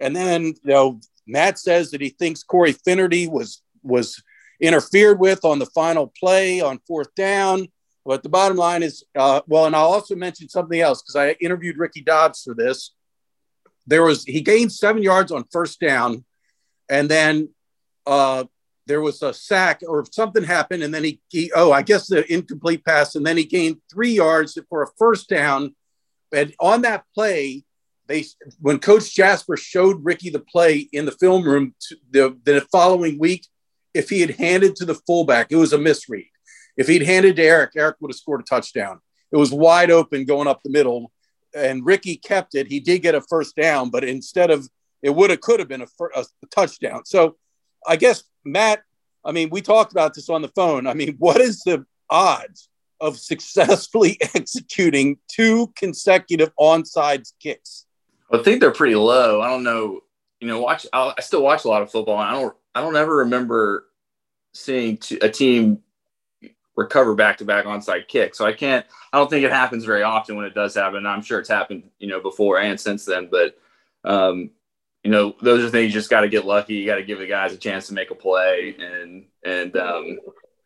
and 0.00 0.16
then, 0.16 0.44
you 0.44 0.54
know, 0.64 1.00
Matt 1.26 1.58
says 1.58 1.90
that 1.90 2.00
he 2.00 2.10
thinks 2.10 2.42
Corey 2.42 2.72
Finnerty 2.72 3.28
was 3.28 3.62
was 3.82 4.22
interfered 4.60 5.18
with 5.18 5.44
on 5.44 5.58
the 5.58 5.66
final 5.66 6.12
play 6.18 6.60
on 6.60 6.80
fourth 6.86 7.14
down. 7.14 7.68
But 8.06 8.22
the 8.22 8.28
bottom 8.28 8.56
line 8.56 8.82
is, 8.82 9.02
uh, 9.16 9.40
well, 9.46 9.64
and 9.64 9.74
I'll 9.74 9.92
also 9.92 10.14
mention 10.14 10.48
something 10.48 10.78
else 10.78 11.02
because 11.02 11.16
I 11.16 11.36
interviewed 11.40 11.78
Ricky 11.78 12.02
Dobbs 12.02 12.42
for 12.42 12.54
this. 12.54 12.92
There 13.86 14.02
was 14.02 14.24
he 14.24 14.40
gained 14.42 14.72
seven 14.72 15.02
yards 15.02 15.32
on 15.32 15.44
first 15.50 15.80
down, 15.80 16.24
and 16.88 17.08
then 17.08 17.48
uh, 18.06 18.44
there 18.86 19.00
was 19.00 19.22
a 19.22 19.32
sack 19.32 19.82
or 19.86 20.04
something 20.10 20.44
happened, 20.44 20.82
and 20.82 20.92
then 20.92 21.04
he, 21.04 21.20
he 21.28 21.50
oh 21.54 21.72
I 21.72 21.82
guess 21.82 22.06
the 22.06 22.30
incomplete 22.32 22.84
pass, 22.84 23.14
and 23.14 23.24
then 23.24 23.36
he 23.36 23.44
gained 23.44 23.80
three 23.90 24.12
yards 24.12 24.58
for 24.68 24.82
a 24.82 24.88
first 24.98 25.28
down. 25.28 25.74
And 26.32 26.54
on 26.60 26.82
that 26.82 27.04
play, 27.14 27.64
they 28.06 28.24
when 28.60 28.78
Coach 28.78 29.14
Jasper 29.14 29.56
showed 29.56 30.04
Ricky 30.04 30.30
the 30.30 30.40
play 30.40 30.88
in 30.92 31.06
the 31.06 31.12
film 31.12 31.44
room 31.44 31.74
the, 32.10 32.36
the 32.44 32.60
following 32.72 33.18
week, 33.18 33.46
if 33.94 34.10
he 34.10 34.20
had 34.20 34.30
handed 34.32 34.76
to 34.76 34.84
the 34.84 34.94
fullback, 34.94 35.48
it 35.50 35.56
was 35.56 35.72
a 35.72 35.78
misread. 35.78 36.26
If 36.76 36.88
he'd 36.88 37.02
handed 37.02 37.36
to 37.36 37.42
Eric, 37.42 37.72
Eric 37.76 37.96
would 38.00 38.10
have 38.10 38.16
scored 38.16 38.40
a 38.40 38.44
touchdown. 38.44 39.00
It 39.32 39.36
was 39.36 39.52
wide 39.52 39.90
open 39.90 40.24
going 40.24 40.48
up 40.48 40.62
the 40.62 40.70
middle, 40.70 41.12
and 41.54 41.84
Ricky 41.84 42.16
kept 42.16 42.54
it. 42.54 42.66
He 42.66 42.80
did 42.80 43.02
get 43.02 43.14
a 43.14 43.20
first 43.20 43.56
down, 43.56 43.90
but 43.90 44.04
instead 44.04 44.50
of 44.50 44.68
it 45.02 45.14
would 45.14 45.30
have 45.30 45.40
could 45.40 45.60
have 45.60 45.68
been 45.68 45.82
a, 45.82 45.88
a, 46.16 46.20
a 46.20 46.46
touchdown. 46.50 47.04
So 47.04 47.36
I 47.86 47.96
guess 47.96 48.24
Matt, 48.44 48.82
I 49.24 49.32
mean, 49.32 49.50
we 49.50 49.60
talked 49.60 49.92
about 49.92 50.14
this 50.14 50.28
on 50.28 50.42
the 50.42 50.48
phone. 50.48 50.86
I 50.86 50.94
mean, 50.94 51.16
what 51.18 51.40
is 51.40 51.60
the 51.60 51.84
odds 52.10 52.68
of 53.00 53.18
successfully 53.18 54.18
executing 54.34 55.18
two 55.28 55.72
consecutive 55.76 56.50
onside 56.58 57.30
kicks? 57.40 57.86
I 58.34 58.42
think 58.42 58.60
they're 58.60 58.70
pretty 58.70 58.96
low. 58.96 59.40
I 59.40 59.48
don't 59.48 59.64
know. 59.64 60.00
You 60.40 60.48
know, 60.48 60.60
watch. 60.60 60.86
I'll, 60.92 61.14
i 61.16 61.20
still 61.20 61.42
watch 61.42 61.64
a 61.64 61.68
lot 61.68 61.82
of 61.82 61.90
football. 61.90 62.20
and 62.20 62.28
I 62.28 62.40
don't. 62.40 62.56
I 62.74 62.80
don't 62.80 62.96
ever 62.96 63.16
remember 63.16 63.86
seeing 64.52 64.98
a 65.22 65.28
team 65.28 65.80
recover 66.76 67.14
back 67.14 67.38
to 67.38 67.44
back 67.44 67.66
onside 67.66 68.08
kick. 68.08 68.34
So 68.34 68.44
I 68.44 68.52
can't. 68.52 68.84
I 69.12 69.18
don't 69.18 69.30
think 69.30 69.44
it 69.44 69.52
happens 69.52 69.84
very 69.84 70.02
often 70.02 70.36
when 70.36 70.46
it 70.46 70.54
does 70.54 70.74
happen. 70.74 71.06
I'm 71.06 71.22
sure 71.22 71.38
it's 71.38 71.48
happened, 71.48 71.84
you 71.98 72.08
know, 72.08 72.20
before 72.20 72.58
and 72.58 72.78
since 72.80 73.04
then. 73.04 73.28
But 73.30 73.56
um, 74.04 74.50
you 75.02 75.10
know, 75.10 75.36
those 75.40 75.64
are 75.64 75.70
things 75.70 75.92
you 75.92 76.00
just 76.00 76.10
got 76.10 76.22
to 76.22 76.28
get 76.28 76.46
lucky. 76.46 76.74
You 76.74 76.86
got 76.86 76.96
to 76.96 77.04
give 77.04 77.18
the 77.18 77.26
guys 77.26 77.52
a 77.52 77.58
chance 77.58 77.88
to 77.88 77.94
make 77.94 78.10
a 78.10 78.14
play 78.14 78.74
and 78.78 79.26
and 79.44 79.76
um, 79.76 80.18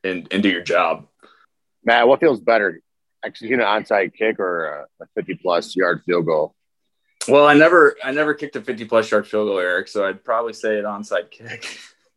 and 0.04 0.28
and 0.30 0.42
do 0.42 0.48
your 0.48 0.62
job. 0.62 1.06
Matt, 1.84 2.08
what 2.08 2.20
feels 2.20 2.40
better, 2.40 2.80
executing 3.24 3.64
an 3.64 3.66
onside 3.66 4.14
kick 4.14 4.38
or 4.38 4.86
a 5.00 5.06
50 5.14 5.34
plus 5.36 5.74
yard 5.76 6.02
field 6.06 6.26
goal? 6.26 6.54
Well, 7.28 7.46
I 7.46 7.54
never 7.54 7.96
I 8.02 8.10
never 8.10 8.34
kicked 8.34 8.56
a 8.56 8.60
50 8.60 8.84
plus 8.86 9.10
yard 9.10 9.26
field 9.26 9.48
goal, 9.48 9.58
Eric. 9.58 9.88
So 9.88 10.06
I'd 10.06 10.24
probably 10.24 10.52
say 10.52 10.78
an 10.78 10.84
onside 10.84 11.30
kick. 11.30 11.66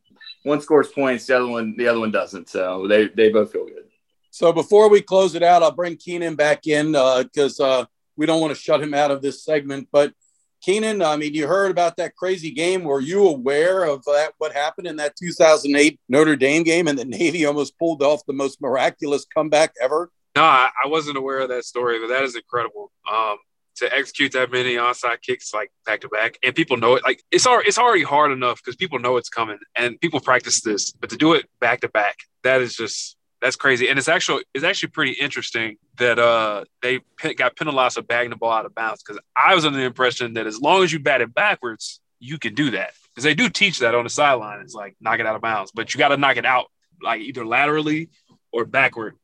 one 0.43 0.62
scores 0.62 0.88
points, 0.89 1.26
the 1.28 1.36
other 1.36 1.47
one 1.47 1.76
the 1.78 1.88
other 1.88 2.00
one 2.00 2.12
doesn't. 2.12 2.50
So 2.50 2.88
they 2.88 3.08
they 3.08 3.30
both 3.30 3.52
feel 3.52 3.65
good. 3.65 3.86
So 4.32 4.54
before 4.54 4.89
we 4.89 5.02
close 5.02 5.36
it 5.36 5.43
out, 5.43 5.62
I'll 5.62 5.71
bring 5.71 5.97
Keenan 5.97 6.36
back 6.36 6.65
in 6.65 6.93
because 6.93 7.60
uh, 7.60 7.82
uh, 7.82 7.86
we 8.15 8.26
don't 8.26 8.39
want 8.39 8.56
to 8.56 8.62
shut 8.62 8.82
him 8.82 8.93
out 8.93 9.12
of 9.12 9.21
this 9.21 9.43
segment. 9.43 9.89
But 9.91 10.13
Keenan, 10.62 11.02
I 11.02 11.17
mean, 11.17 11.34
you 11.34 11.47
heard 11.47 11.71
about 11.71 11.97
that 11.97 12.15
crazy 12.15 12.52
game. 12.52 12.84
Were 12.84 13.02
you 13.02 13.28
aware 13.28 13.84
of 13.84 14.06
that? 14.06 14.34
What 14.38 14.54
happened 14.54 14.88
in 14.88 14.95
that 14.97 15.15
2008 15.17 16.00
Notre 16.08 16.38
Dame 16.38 16.63
game, 16.63 16.88
and 16.88 16.97
the 16.97 17.06
Navy 17.19 17.45
almost 17.45 17.78
pulled 17.78 18.02
off 18.02 18.26
the 18.26 18.34
most 18.34 18.62
miraculous 18.62 19.26
comeback 19.26 19.74
ever? 19.82 20.10
No, 20.36 20.43
I, 20.43 20.69
I 20.86 20.88
wasn't 20.88 21.17
aware 21.17 21.39
of 21.39 21.50
that 21.50 21.65
story, 21.65 22.00
but 22.00 22.08
that 22.08 22.24
is 22.24 22.36
incredible. 22.38 22.91
Um, 23.12 23.36
to 23.81 23.93
execute 23.93 24.31
that 24.31 24.51
many 24.51 24.75
onside 24.75 25.21
kicks 25.21 25.53
like 25.53 25.71
back 25.85 26.01
to 26.01 26.09
back, 26.09 26.37
and 26.43 26.55
people 26.55 26.77
know 26.77 26.95
it. 26.95 27.03
Like 27.03 27.23
it's 27.31 27.45
already 27.45 27.67
it's 27.67 27.77
already 27.77 28.03
hard 28.03 28.31
enough 28.31 28.61
because 28.63 28.75
people 28.75 28.99
know 28.99 29.17
it's 29.17 29.29
coming 29.29 29.59
and 29.75 29.99
people 29.99 30.19
practice 30.19 30.61
this, 30.61 30.91
but 30.91 31.09
to 31.09 31.17
do 31.17 31.33
it 31.33 31.47
back 31.59 31.81
to 31.81 31.89
back, 31.89 32.17
that 32.43 32.61
is 32.61 32.75
just 32.75 33.17
that's 33.41 33.55
crazy. 33.55 33.89
And 33.89 33.97
it's 33.97 34.07
actually 34.07 34.43
it's 34.53 34.63
actually 34.63 34.89
pretty 34.89 35.13
interesting 35.13 35.77
that 35.97 36.19
uh 36.19 36.63
they 36.81 37.01
got 37.35 37.55
penalized 37.55 37.95
for 37.95 38.03
bagging 38.03 38.29
the 38.29 38.35
ball 38.35 38.51
out 38.51 38.65
of 38.65 38.75
bounds 38.75 39.03
because 39.03 39.19
I 39.35 39.55
was 39.55 39.65
under 39.65 39.79
the 39.79 39.85
impression 39.85 40.33
that 40.35 40.47
as 40.47 40.61
long 40.61 40.83
as 40.83 40.93
you 40.93 40.99
bat 40.99 41.21
it 41.21 41.33
backwards, 41.33 41.99
you 42.19 42.37
can 42.37 42.53
do 42.53 42.71
that 42.71 42.93
because 43.09 43.23
they 43.23 43.33
do 43.33 43.49
teach 43.49 43.79
that 43.79 43.95
on 43.95 44.03
the 44.03 44.09
sideline. 44.09 44.61
It's 44.61 44.75
like 44.75 44.95
knock 45.01 45.19
it 45.19 45.25
out 45.25 45.35
of 45.35 45.41
bounds, 45.41 45.71
but 45.71 45.93
you 45.93 45.97
got 45.97 46.09
to 46.09 46.17
knock 46.17 46.37
it 46.37 46.45
out 46.45 46.67
like 47.01 47.21
either 47.21 47.45
laterally 47.45 48.09
or 48.51 48.65
backward. 48.65 49.15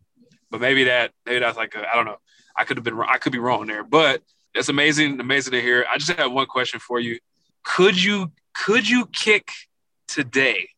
But 0.49 0.61
maybe 0.61 0.85
that 0.85 1.11
maybe 1.25 1.39
that's 1.39 1.57
like 1.57 1.75
I 1.75 1.95
don't 1.95 2.05
know. 2.05 2.17
I 2.57 2.63
could 2.63 2.77
have 2.77 2.83
been 2.83 2.99
I 2.99 3.19
could 3.19 3.31
be 3.31 3.39
wrong 3.39 3.67
there, 3.67 3.83
but 3.83 4.23
it's 4.57 4.69
amazing 4.69 5.19
amazing 5.19 5.51
to 5.51 5.61
hear. 5.61 5.85
I 5.91 5.97
just 5.97 6.11
have 6.11 6.31
one 6.31 6.47
question 6.47 6.79
for 6.79 6.99
you. 6.99 7.19
Could 7.63 8.01
you 8.01 8.31
could 8.53 8.89
you 8.89 9.05
kick 9.07 9.49
today, 10.07 10.69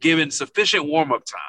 given 0.00 0.30
sufficient 0.30 0.86
warm 0.86 1.12
up 1.12 1.24
time? 1.24 1.40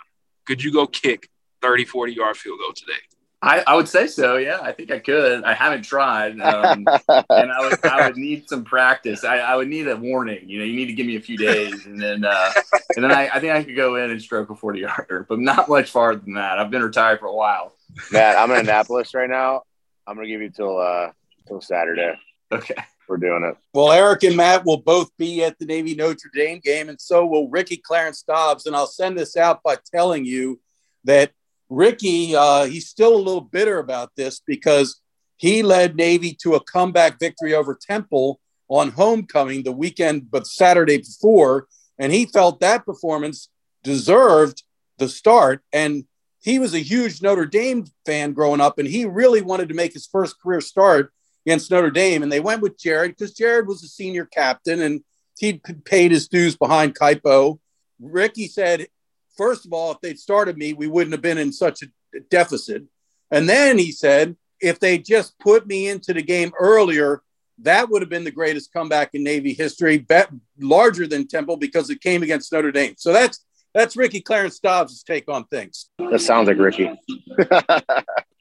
Could 0.45 0.63
you 0.63 0.71
go 0.71 0.87
kick 0.87 1.29
30, 1.61 1.85
40 1.85 2.13
yard 2.13 2.37
field 2.37 2.59
goal 2.59 2.73
today? 2.73 2.99
I, 3.39 3.63
I 3.67 3.75
would 3.75 3.87
say 3.87 4.07
so. 4.07 4.37
Yeah, 4.37 4.59
I 4.61 4.71
think 4.71 4.89
I 4.89 4.97
could. 4.97 5.43
I 5.43 5.53
haven't 5.53 5.83
tried, 5.83 6.39
um, 6.39 6.85
and 7.09 7.51
I 7.51 7.59
would 7.61 7.85
I 7.85 8.07
would 8.07 8.17
need 8.17 8.49
some 8.49 8.63
practice. 8.63 9.23
I, 9.23 9.37
I 9.37 9.55
would 9.55 9.67
need 9.67 9.87
a 9.87 9.95
warning. 9.95 10.49
You 10.49 10.59
know, 10.59 10.65
you 10.65 10.73
need 10.75 10.87
to 10.87 10.93
give 10.93 11.05
me 11.05 11.17
a 11.17 11.21
few 11.21 11.37
days, 11.37 11.85
and 11.85 12.01
then 12.01 12.25
uh, 12.25 12.51
and 12.95 13.03
then 13.03 13.11
I, 13.11 13.29
I 13.29 13.39
think 13.39 13.53
I 13.53 13.63
could 13.63 13.75
go 13.75 13.95
in 13.95 14.09
and 14.09 14.19
stroke 14.19 14.49
a 14.49 14.55
forty 14.55 14.79
yarder, 14.79 15.25
but 15.29 15.39
not 15.39 15.69
much 15.69 15.91
farther 15.91 16.19
than 16.19 16.33
that. 16.33 16.57
I've 16.57 16.71
been 16.71 16.81
retired 16.81 17.19
for 17.19 17.27
a 17.27 17.35
while. 17.35 17.73
Matt, 18.11 18.37
I'm 18.37 18.49
in 18.51 18.61
Annapolis 18.61 19.13
right 19.13 19.29
now. 19.29 19.61
I'm 20.07 20.15
gonna 20.15 20.27
give 20.27 20.41
you 20.41 20.49
till 20.49 20.79
uh 20.79 21.11
till 21.47 21.61
Saturday. 21.61 22.13
Okay, 22.51 22.75
we're 23.07 23.17
doing 23.17 23.43
it. 23.43 23.55
Well, 23.73 23.91
Eric 23.91 24.23
and 24.23 24.37
Matt 24.37 24.65
will 24.65 24.77
both 24.77 25.09
be 25.17 25.43
at 25.43 25.57
the 25.59 25.65
Navy 25.65 25.95
Notre 25.95 26.29
Dame 26.33 26.59
game, 26.63 26.89
and 26.89 26.99
so 26.99 27.25
will 27.25 27.49
Ricky 27.49 27.77
Clarence 27.77 28.21
Dobbs. 28.21 28.65
And 28.65 28.75
I'll 28.75 28.87
send 28.87 29.17
this 29.17 29.35
out 29.35 29.63
by 29.63 29.77
telling 29.93 30.25
you 30.25 30.59
that 31.03 31.31
Ricky, 31.69 32.35
uh, 32.35 32.65
he's 32.65 32.87
still 32.87 33.15
a 33.15 33.17
little 33.17 33.41
bitter 33.41 33.79
about 33.79 34.11
this 34.15 34.41
because 34.45 35.01
he 35.37 35.61
led 35.61 35.95
Navy 35.95 36.33
to 36.41 36.55
a 36.55 36.63
comeback 36.63 37.19
victory 37.19 37.53
over 37.53 37.77
Temple 37.79 38.39
on 38.69 38.91
homecoming 38.91 39.63
the 39.63 39.71
weekend, 39.71 40.29
but 40.31 40.47
Saturday 40.47 40.97
before. 40.97 41.67
And 41.99 42.11
he 42.11 42.25
felt 42.25 42.59
that 42.59 42.85
performance 42.85 43.49
deserved 43.83 44.63
the 44.97 45.09
start. 45.09 45.61
And 45.71 46.05
he 46.41 46.59
was 46.59 46.73
a 46.73 46.79
huge 46.79 47.21
Notre 47.21 47.45
Dame 47.45 47.85
fan 48.05 48.33
growing 48.33 48.61
up, 48.61 48.79
and 48.79 48.87
he 48.87 49.05
really 49.05 49.41
wanted 49.41 49.69
to 49.69 49.75
make 49.75 49.93
his 49.93 50.07
first 50.07 50.39
career 50.39 50.61
start 50.61 51.11
against 51.47 51.71
Notre 51.71 51.89
Dame. 51.89 52.23
And 52.23 52.31
they 52.31 52.41
went 52.41 52.61
with 52.61 52.77
Jarod 52.77 53.09
because 53.09 53.33
Jarod 53.33 53.67
was 53.67 53.81
a 53.83 53.87
senior 53.87 54.25
captain 54.25 54.81
and 54.81 55.01
he'd 55.39 55.61
paid 55.85 56.11
his 56.11 56.27
dues 56.27 56.57
behind 56.57 56.93
Kaipo. 56.93 57.59
Ricky 57.99 58.47
said 58.47 58.87
first 59.37 59.65
of 59.65 59.71
all, 59.71 59.91
if 59.91 60.01
they'd 60.01 60.19
started 60.19 60.57
me, 60.57 60.73
we 60.73 60.87
wouldn't 60.87 61.13
have 61.13 61.21
been 61.21 61.37
in 61.37 61.53
such 61.53 61.83
a 61.83 62.19
deficit. 62.29 62.83
And 63.31 63.47
then 63.47 63.77
he 63.77 63.91
said, 63.91 64.35
if 64.59 64.79
they 64.79 64.97
just 64.97 65.37
put 65.39 65.67
me 65.67 65.87
into 65.87 66.13
the 66.13 66.21
game 66.21 66.51
earlier, 66.59 67.21
that 67.59 67.89
would 67.89 68.01
have 68.01 68.09
been 68.09 68.23
the 68.23 68.31
greatest 68.31 68.73
comeback 68.73 69.13
in 69.13 69.23
Navy 69.23 69.53
history, 69.53 69.99
bet 69.99 70.29
larger 70.59 71.07
than 71.07 71.27
Temple 71.27 71.57
because 71.57 71.89
it 71.89 72.01
came 72.01 72.23
against 72.23 72.51
Notre 72.51 72.71
Dame. 72.71 72.95
So 72.97 73.13
that's 73.13 73.45
that's 73.77 73.95
Ricky 73.95 74.21
Clarence 74.21 74.57
Dobbs' 74.57 75.03
take 75.03 75.29
on 75.29 75.45
things. 75.45 75.91
That 75.99 76.19
sounds 76.19 76.47
like 76.47 76.57
Ricky. 76.57 76.89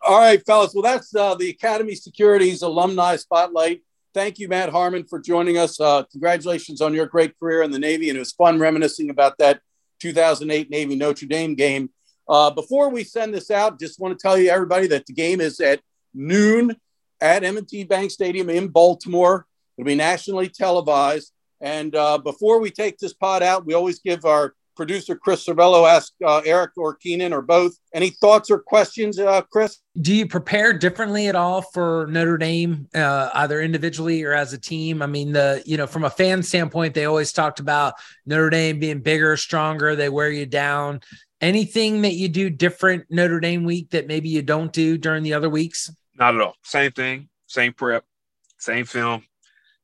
All 0.03 0.19
right, 0.19 0.43
fellas. 0.47 0.73
Well, 0.73 0.83
that's 0.83 1.15
uh, 1.15 1.35
the 1.35 1.51
Academy 1.51 1.95
Securities 1.95 2.63
Alumni 2.63 3.17
Spotlight. 3.17 3.83
Thank 4.15 4.39
you, 4.39 4.49
Matt 4.49 4.71
Harmon, 4.71 5.05
for 5.05 5.21
joining 5.21 5.59
us. 5.59 5.79
Uh, 5.79 6.05
congratulations 6.11 6.81
on 6.81 6.95
your 6.95 7.05
great 7.05 7.39
career 7.39 7.63
in 7.63 7.71
the 7.71 7.79
Navy, 7.79 8.09
and 8.09 8.17
it 8.17 8.21
was 8.21 8.33
fun 8.33 8.59
reminiscing 8.59 9.11
about 9.11 9.37
that 9.37 9.61
2008 10.01 10.71
Navy 10.71 10.97
Notre 10.97 11.27
Dame 11.27 11.55
game. 11.55 11.91
Uh, 12.27 12.51
before 12.51 12.89
we 12.89 13.05
send 13.05 13.35
this 13.35 13.51
out, 13.51 13.79
just 13.79 14.01
want 14.01 14.19
to 14.19 14.23
tell 14.23 14.39
you 14.39 14.49
everybody 14.49 14.87
that 14.87 15.05
the 15.05 15.13
game 15.13 15.43
is 15.43 15.61
at 15.61 15.81
noon 16.15 16.75
at 17.21 17.45
M&T 17.45 17.85
Bank 17.85 18.11
Stadium 18.11 18.49
in 18.49 18.69
Baltimore. 18.69 19.47
It'll 19.77 19.87
be 19.87 19.97
nationally 19.97 20.49
televised. 20.49 21.31
And 21.61 21.95
uh, 21.95 22.17
before 22.17 22.59
we 22.59 22.71
take 22.71 22.97
this 22.97 23.13
pod 23.13 23.43
out, 23.43 23.67
we 23.67 23.75
always 23.75 23.99
give 23.99 24.25
our 24.25 24.55
producer 24.77 25.17
Chris 25.17 25.45
Servello 25.47 25.89
asked 25.89 26.15
uh, 26.25 26.43
Eric 26.45 26.73
or 26.77 26.95
Keenan 26.95 27.33
or 27.33 27.43
both 27.43 27.73
any 27.95 28.11
thoughts 28.11 28.51
or 28.51 28.59
questions, 28.59 29.19
uh, 29.19 29.43
Chris? 29.43 29.79
Do 30.01 30.15
you 30.15 30.27
prepare 30.27 30.73
differently 30.73 31.29
at 31.29 31.35
all 31.35 31.63
for 31.63 32.07
Notre 32.11 32.39
Dame, 32.39 32.87
uh, 32.95 33.31
either 33.35 33.61
individually 33.61 34.23
or 34.23 34.33
as 34.33 34.53
a 34.53 34.59
team? 34.59 35.03
I 35.03 35.07
mean, 35.07 35.33
the 35.33 35.63
you 35.67 35.77
know 35.77 35.87
from 35.87 36.05
a 36.05 36.11
fan 36.11 36.43
standpoint, 36.43 36.95
they 36.95 37.07
always 37.07 37.33
talked 37.33 37.61
about 37.61 37.95
Notre 38.27 38.51
Dame 38.51 38.79
being 38.79 39.01
bigger, 39.01 39.37
stronger. 39.37 39.97
They 39.97 40.09
wear 40.09 40.31
you 40.31 40.47
down. 40.47 41.01
Anything 41.41 42.03
that 42.03 42.15
you 42.15 42.29
do 42.29 42.49
different 42.49 43.05
Notre 43.11 43.41
Dame 43.41 43.65
week 43.65 43.91
that 43.91 44.07
maybe 44.07 44.29
you 44.29 44.43
don't 44.43 44.73
do 44.73 44.97
during 44.97 45.23
the 45.23 45.35
other 45.35 45.51
weeks? 45.51 45.91
Not 46.19 46.35
at 46.35 46.41
all. 46.41 46.55
Same 46.63 46.93
thing, 46.93 47.29
same 47.47 47.73
prep, 47.73 48.05
same 48.59 48.87
film, 48.87 49.25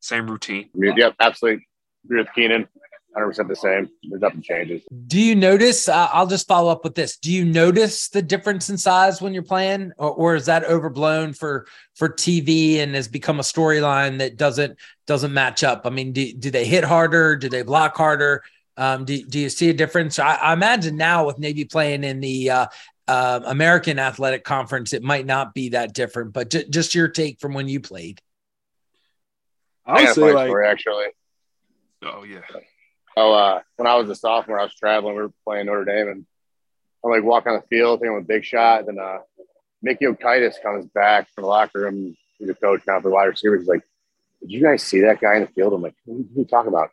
same 0.00 0.30
routine. 0.30 0.70
Yep, 0.74 1.16
absolutely. 1.20 1.66
Agree 2.04 2.18
with 2.18 2.32
Keenan. 2.34 2.68
100% 3.16 3.48
the 3.48 3.56
same. 3.56 3.90
There's 4.08 4.22
nothing 4.22 4.42
changes. 4.42 4.82
Do 5.06 5.20
you 5.20 5.34
notice? 5.34 5.88
Uh, 5.88 6.08
I'll 6.12 6.26
just 6.26 6.48
follow 6.48 6.70
up 6.70 6.84
with 6.84 6.94
this. 6.94 7.18
Do 7.18 7.32
you 7.32 7.44
notice 7.44 8.08
the 8.08 8.22
difference 8.22 8.70
in 8.70 8.78
size 8.78 9.20
when 9.20 9.34
you're 9.34 9.42
playing, 9.42 9.92
or, 9.98 10.10
or 10.12 10.34
is 10.34 10.46
that 10.46 10.64
overblown 10.64 11.32
for 11.32 11.66
for 11.94 12.08
TV 12.08 12.78
and 12.78 12.94
has 12.94 13.08
become 13.08 13.38
a 13.38 13.42
storyline 13.42 14.18
that 14.18 14.36
doesn't 14.36 14.78
doesn't 15.06 15.32
match 15.32 15.62
up? 15.62 15.82
I 15.84 15.90
mean, 15.90 16.12
do, 16.12 16.32
do 16.32 16.50
they 16.50 16.64
hit 16.64 16.84
harder? 16.84 17.36
Do 17.36 17.48
they 17.48 17.62
block 17.62 17.96
harder? 17.96 18.42
Um, 18.76 19.04
do, 19.04 19.22
do 19.22 19.38
you 19.38 19.50
see 19.50 19.68
a 19.68 19.74
difference? 19.74 20.18
I, 20.18 20.34
I 20.34 20.52
imagine 20.54 20.96
now 20.96 21.26
with 21.26 21.38
Navy 21.38 21.66
playing 21.66 22.04
in 22.04 22.20
the 22.20 22.50
uh, 22.50 22.66
uh, 23.06 23.40
American 23.44 23.98
Athletic 23.98 24.44
Conference, 24.44 24.94
it 24.94 25.02
might 25.02 25.26
not 25.26 25.52
be 25.52 25.70
that 25.70 25.92
different. 25.92 26.32
But 26.32 26.50
j- 26.50 26.68
just 26.70 26.94
your 26.94 27.08
take 27.08 27.40
from 27.40 27.52
when 27.52 27.68
you 27.68 27.80
played. 27.80 28.20
I 29.84 30.04
would 30.04 30.14
say 30.14 30.32
like 30.32 30.50
actually. 30.64 31.06
Oh 32.02 32.24
yeah. 32.24 32.40
Oh, 33.16 33.32
uh, 33.32 33.60
when 33.76 33.86
I 33.86 33.96
was 33.96 34.08
a 34.08 34.14
sophomore, 34.14 34.58
I 34.58 34.64
was 34.64 34.74
traveling. 34.74 35.14
We 35.14 35.22
were 35.22 35.32
playing 35.44 35.66
Notre 35.66 35.84
Dame, 35.84 36.08
and 36.08 36.26
I'm 37.04 37.10
like 37.10 37.22
walking 37.22 37.52
on 37.52 37.60
the 37.60 37.66
field, 37.76 38.00
thinking 38.00 38.16
I'm 38.16 38.22
a 38.22 38.26
big 38.26 38.44
shot. 38.44 38.86
Then 38.86 38.98
uh, 38.98 39.18
Mickey 39.82 40.06
Okaitis 40.06 40.54
comes 40.62 40.86
back 40.86 41.28
from 41.34 41.42
the 41.42 41.48
locker 41.48 41.80
room. 41.80 42.16
He's 42.38 42.48
the 42.48 42.54
coach 42.54 42.82
now 42.86 43.00
for 43.00 43.10
wide 43.10 43.24
receivers. 43.24 43.62
He's 43.62 43.68
like, 43.68 43.82
"Did 44.40 44.52
you 44.52 44.62
guys 44.62 44.82
see 44.82 45.00
that 45.00 45.20
guy 45.20 45.36
in 45.36 45.42
the 45.42 45.48
field?" 45.48 45.74
I'm 45.74 45.82
like, 45.82 45.94
"What 46.04 46.16
are 46.16 46.40
you 46.40 46.44
talking 46.44 46.68
about?" 46.68 46.90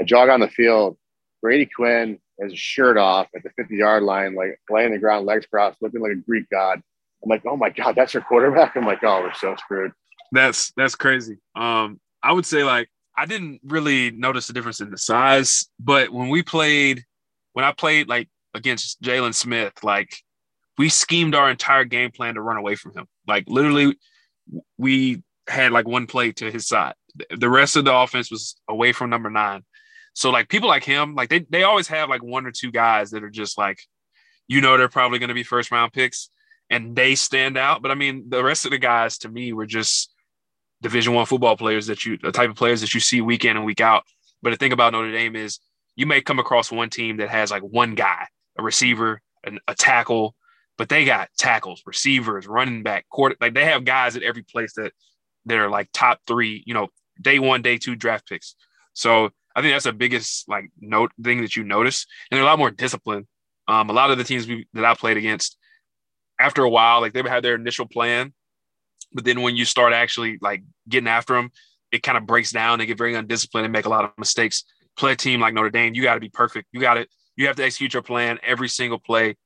I 0.00 0.04
jog 0.04 0.28
on 0.28 0.40
the 0.40 0.48
field. 0.48 0.96
Brady 1.40 1.66
Quinn 1.66 2.18
has 2.40 2.50
his 2.50 2.58
shirt 2.58 2.96
off 2.96 3.28
at 3.34 3.42
the 3.42 3.50
50 3.50 3.76
yard 3.76 4.02
line, 4.02 4.34
like 4.34 4.60
laying 4.70 4.92
the 4.92 4.98
ground, 4.98 5.26
legs 5.26 5.46
crossed, 5.46 5.82
looking 5.82 6.00
like 6.00 6.12
a 6.12 6.16
Greek 6.16 6.48
god. 6.50 6.82
I'm 7.22 7.28
like, 7.28 7.42
"Oh 7.46 7.56
my 7.56 7.70
god, 7.70 7.94
that's 7.94 8.14
your 8.14 8.22
quarterback!" 8.24 8.76
I'm 8.76 8.86
like, 8.86 9.04
"Oh, 9.04 9.22
we're 9.22 9.34
so 9.34 9.54
screwed." 9.56 9.92
That's 10.32 10.72
that's 10.76 10.96
crazy. 10.96 11.38
Um, 11.54 12.00
I 12.22 12.32
would 12.32 12.46
say 12.46 12.64
like 12.64 12.88
I 13.16 13.26
didn't 13.26 13.60
really 13.64 14.10
notice 14.10 14.46
the 14.46 14.52
difference 14.52 14.80
in 14.80 14.90
the 14.90 14.98
size, 14.98 15.68
but 15.78 16.10
when 16.10 16.28
we 16.28 16.42
played, 16.42 17.04
when 17.52 17.64
I 17.64 17.72
played 17.72 18.08
like 18.08 18.28
against 18.54 19.02
Jaylon 19.02 19.34
Smith, 19.34 19.72
like 19.82 20.16
we 20.78 20.88
schemed 20.88 21.34
our 21.34 21.50
entire 21.50 21.84
game 21.84 22.10
plan 22.10 22.34
to 22.34 22.42
run 22.42 22.56
away 22.56 22.74
from 22.74 22.94
him. 22.94 23.06
Like 23.26 23.44
literally, 23.46 23.96
we 24.78 25.22
had 25.46 25.72
like 25.72 25.86
one 25.86 26.06
play 26.06 26.32
to 26.32 26.50
his 26.50 26.66
side. 26.66 26.94
The 27.30 27.50
rest 27.50 27.76
of 27.76 27.84
the 27.84 27.94
offense 27.94 28.30
was 28.30 28.56
away 28.68 28.92
from 28.92 29.10
number 29.10 29.28
nine. 29.30 29.62
So 30.14 30.30
like 30.30 30.48
people 30.48 30.68
like 30.68 30.84
him, 30.84 31.14
like 31.14 31.28
they 31.28 31.40
they 31.50 31.62
always 31.62 31.88
have 31.88 32.08
like 32.08 32.22
one 32.22 32.46
or 32.46 32.52
two 32.52 32.70
guys 32.70 33.10
that 33.10 33.24
are 33.24 33.30
just 33.30 33.58
like, 33.58 33.80
you 34.48 34.60
know, 34.60 34.76
they're 34.76 34.88
probably 34.88 35.18
going 35.18 35.28
to 35.28 35.34
be 35.34 35.42
first 35.42 35.70
round 35.70 35.92
picks, 35.92 36.30
and 36.70 36.96
they 36.96 37.14
stand 37.14 37.56
out. 37.56 37.82
But 37.82 37.90
I 37.90 37.94
mean, 37.94 38.24
the 38.28 38.42
rest 38.42 38.64
of 38.64 38.70
the 38.70 38.78
guys 38.78 39.18
to 39.18 39.28
me 39.28 39.52
were 39.52 39.66
just 39.66 40.12
division 40.82 41.14
one 41.14 41.26
football 41.26 41.56
players 41.56 41.86
that 41.86 42.04
you 42.04 42.18
the 42.18 42.32
type 42.32 42.50
of 42.50 42.56
players 42.56 42.80
that 42.80 42.92
you 42.92 43.00
see 43.00 43.20
week 43.20 43.44
in 43.44 43.56
and 43.56 43.64
week 43.64 43.80
out. 43.80 44.04
But 44.42 44.50
the 44.50 44.56
thing 44.56 44.72
about 44.72 44.92
notre 44.92 45.12
dame 45.12 45.36
is 45.36 45.60
you 45.96 46.06
may 46.06 46.20
come 46.20 46.38
across 46.38 46.70
one 46.70 46.90
team 46.90 47.18
that 47.18 47.30
has 47.30 47.50
like 47.50 47.62
one 47.62 47.94
guy 47.94 48.26
a 48.58 48.62
receiver 48.62 49.20
an, 49.44 49.58
a 49.68 49.74
tackle 49.74 50.34
but 50.78 50.88
they 50.88 51.04
got 51.04 51.28
tackles 51.38 51.82
receivers 51.86 52.46
running 52.46 52.82
back 52.82 53.08
quarter 53.08 53.36
like 53.40 53.54
they 53.54 53.64
have 53.64 53.84
guys 53.84 54.16
at 54.16 54.22
every 54.22 54.42
place 54.42 54.74
that 54.74 54.92
that 55.46 55.58
are 55.58 55.70
like 55.70 55.88
top 55.92 56.20
three 56.26 56.62
you 56.66 56.74
know 56.74 56.88
day 57.20 57.38
one 57.38 57.62
day 57.62 57.78
two 57.78 57.94
draft 57.94 58.28
picks. 58.28 58.54
So 58.92 59.30
i 59.54 59.60
think 59.60 59.74
that's 59.74 59.84
the 59.84 59.92
biggest 59.92 60.48
like 60.48 60.70
note 60.80 61.12
thing 61.22 61.42
that 61.42 61.56
you 61.56 61.64
notice. 61.64 62.06
And 62.30 62.36
they're 62.36 62.44
a 62.44 62.46
lot 62.46 62.58
more 62.58 62.70
disciplined 62.70 63.26
um, 63.68 63.90
a 63.90 63.92
lot 63.92 64.10
of 64.10 64.18
the 64.18 64.24
teams 64.24 64.46
we, 64.46 64.66
that 64.74 64.84
i 64.84 64.94
played 64.94 65.16
against 65.16 65.56
after 66.40 66.62
a 66.62 66.70
while 66.70 67.00
like 67.00 67.12
they 67.12 67.22
had 67.22 67.44
their 67.44 67.54
initial 67.54 67.86
plan 67.86 68.32
but 69.14 69.24
then 69.24 69.42
when 69.42 69.56
you 69.56 69.64
start 69.64 69.92
actually 69.92 70.38
like 70.40 70.62
getting 70.88 71.08
after 71.08 71.34
them, 71.34 71.50
it 71.90 72.02
kind 72.02 72.18
of 72.18 72.26
breaks 72.26 72.52
down. 72.52 72.78
They 72.78 72.86
get 72.86 72.98
very 72.98 73.14
undisciplined 73.14 73.66
and 73.66 73.72
make 73.72 73.86
a 73.86 73.90
lot 73.90 74.04
of 74.04 74.10
mistakes. 74.18 74.64
Play 74.96 75.12
a 75.12 75.16
team 75.16 75.40
like 75.40 75.54
Notre 75.54 75.70
Dame, 75.70 75.94
you 75.94 76.02
got 76.02 76.14
to 76.14 76.20
be 76.20 76.28
perfect. 76.28 76.68
You 76.72 76.80
got 76.80 76.94
to 76.94 77.06
you 77.36 77.46
have 77.46 77.56
to 77.56 77.64
execute 77.64 77.94
your 77.94 78.02
plan 78.02 78.38
every 78.42 78.68
single 78.68 78.98
play 78.98 79.36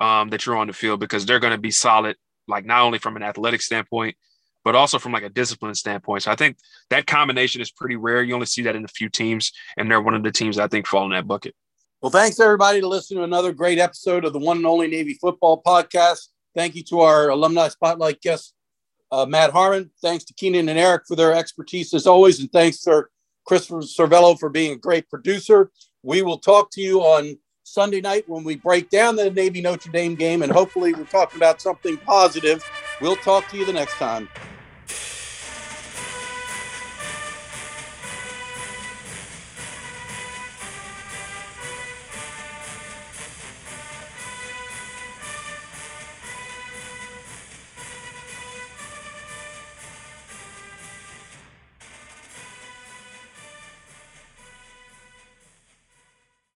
um, 0.00 0.30
that 0.30 0.44
you're 0.44 0.56
on 0.56 0.66
the 0.66 0.72
field 0.72 1.00
because 1.00 1.24
they're 1.24 1.40
going 1.40 1.52
to 1.52 1.58
be 1.58 1.70
solid, 1.70 2.16
like 2.48 2.64
not 2.64 2.82
only 2.82 2.98
from 2.98 3.16
an 3.16 3.22
athletic 3.22 3.62
standpoint, 3.62 4.16
but 4.64 4.74
also 4.74 4.98
from 4.98 5.12
like 5.12 5.22
a 5.22 5.28
discipline 5.28 5.76
standpoint. 5.76 6.24
So 6.24 6.32
I 6.32 6.34
think 6.34 6.56
that 6.90 7.06
combination 7.06 7.60
is 7.60 7.70
pretty 7.70 7.94
rare. 7.94 8.22
You 8.22 8.34
only 8.34 8.46
see 8.46 8.62
that 8.62 8.74
in 8.74 8.84
a 8.84 8.88
few 8.88 9.08
teams, 9.08 9.52
and 9.76 9.88
they're 9.88 10.00
one 10.00 10.14
of 10.14 10.24
the 10.24 10.32
teams 10.32 10.58
I 10.58 10.66
think 10.66 10.88
fall 10.88 11.04
in 11.04 11.12
that 11.12 11.28
bucket. 11.28 11.54
Well, 12.02 12.10
thanks 12.10 12.40
everybody 12.40 12.80
to 12.80 12.88
listen 12.88 13.16
to 13.16 13.22
another 13.22 13.52
great 13.52 13.78
episode 13.78 14.24
of 14.24 14.32
the 14.32 14.40
one 14.40 14.56
and 14.56 14.66
only 14.66 14.88
Navy 14.88 15.14
Football 15.20 15.62
Podcast. 15.62 16.28
Thank 16.54 16.74
you 16.74 16.82
to 16.84 17.00
our 17.00 17.28
alumni 17.28 17.68
spotlight 17.68 18.20
guest, 18.20 18.54
uh, 19.10 19.26
Matt 19.26 19.52
Harmon. 19.52 19.90
Thanks 20.02 20.24
to 20.24 20.34
Keenan 20.34 20.68
and 20.68 20.78
Eric 20.78 21.04
for 21.06 21.16
their 21.16 21.32
expertise 21.32 21.94
as 21.94 22.06
always, 22.06 22.40
and 22.40 22.50
thanks 22.50 22.80
to 22.82 23.04
Christopher 23.46 23.80
Servello 23.80 24.38
for 24.38 24.48
being 24.48 24.72
a 24.72 24.76
great 24.76 25.08
producer. 25.08 25.70
We 26.02 26.22
will 26.22 26.38
talk 26.38 26.70
to 26.72 26.80
you 26.80 27.00
on 27.00 27.38
Sunday 27.62 28.00
night 28.00 28.28
when 28.28 28.44
we 28.44 28.56
break 28.56 28.90
down 28.90 29.16
the 29.16 29.30
Navy 29.30 29.60
Notre 29.60 29.90
Dame 29.90 30.14
game, 30.14 30.42
and 30.42 30.52
hopefully 30.52 30.94
we're 30.94 31.04
talking 31.04 31.36
about 31.36 31.60
something 31.60 31.96
positive. 31.98 32.64
We'll 33.00 33.16
talk 33.16 33.48
to 33.48 33.56
you 33.56 33.64
the 33.64 33.72
next 33.72 33.94
time. 33.94 34.28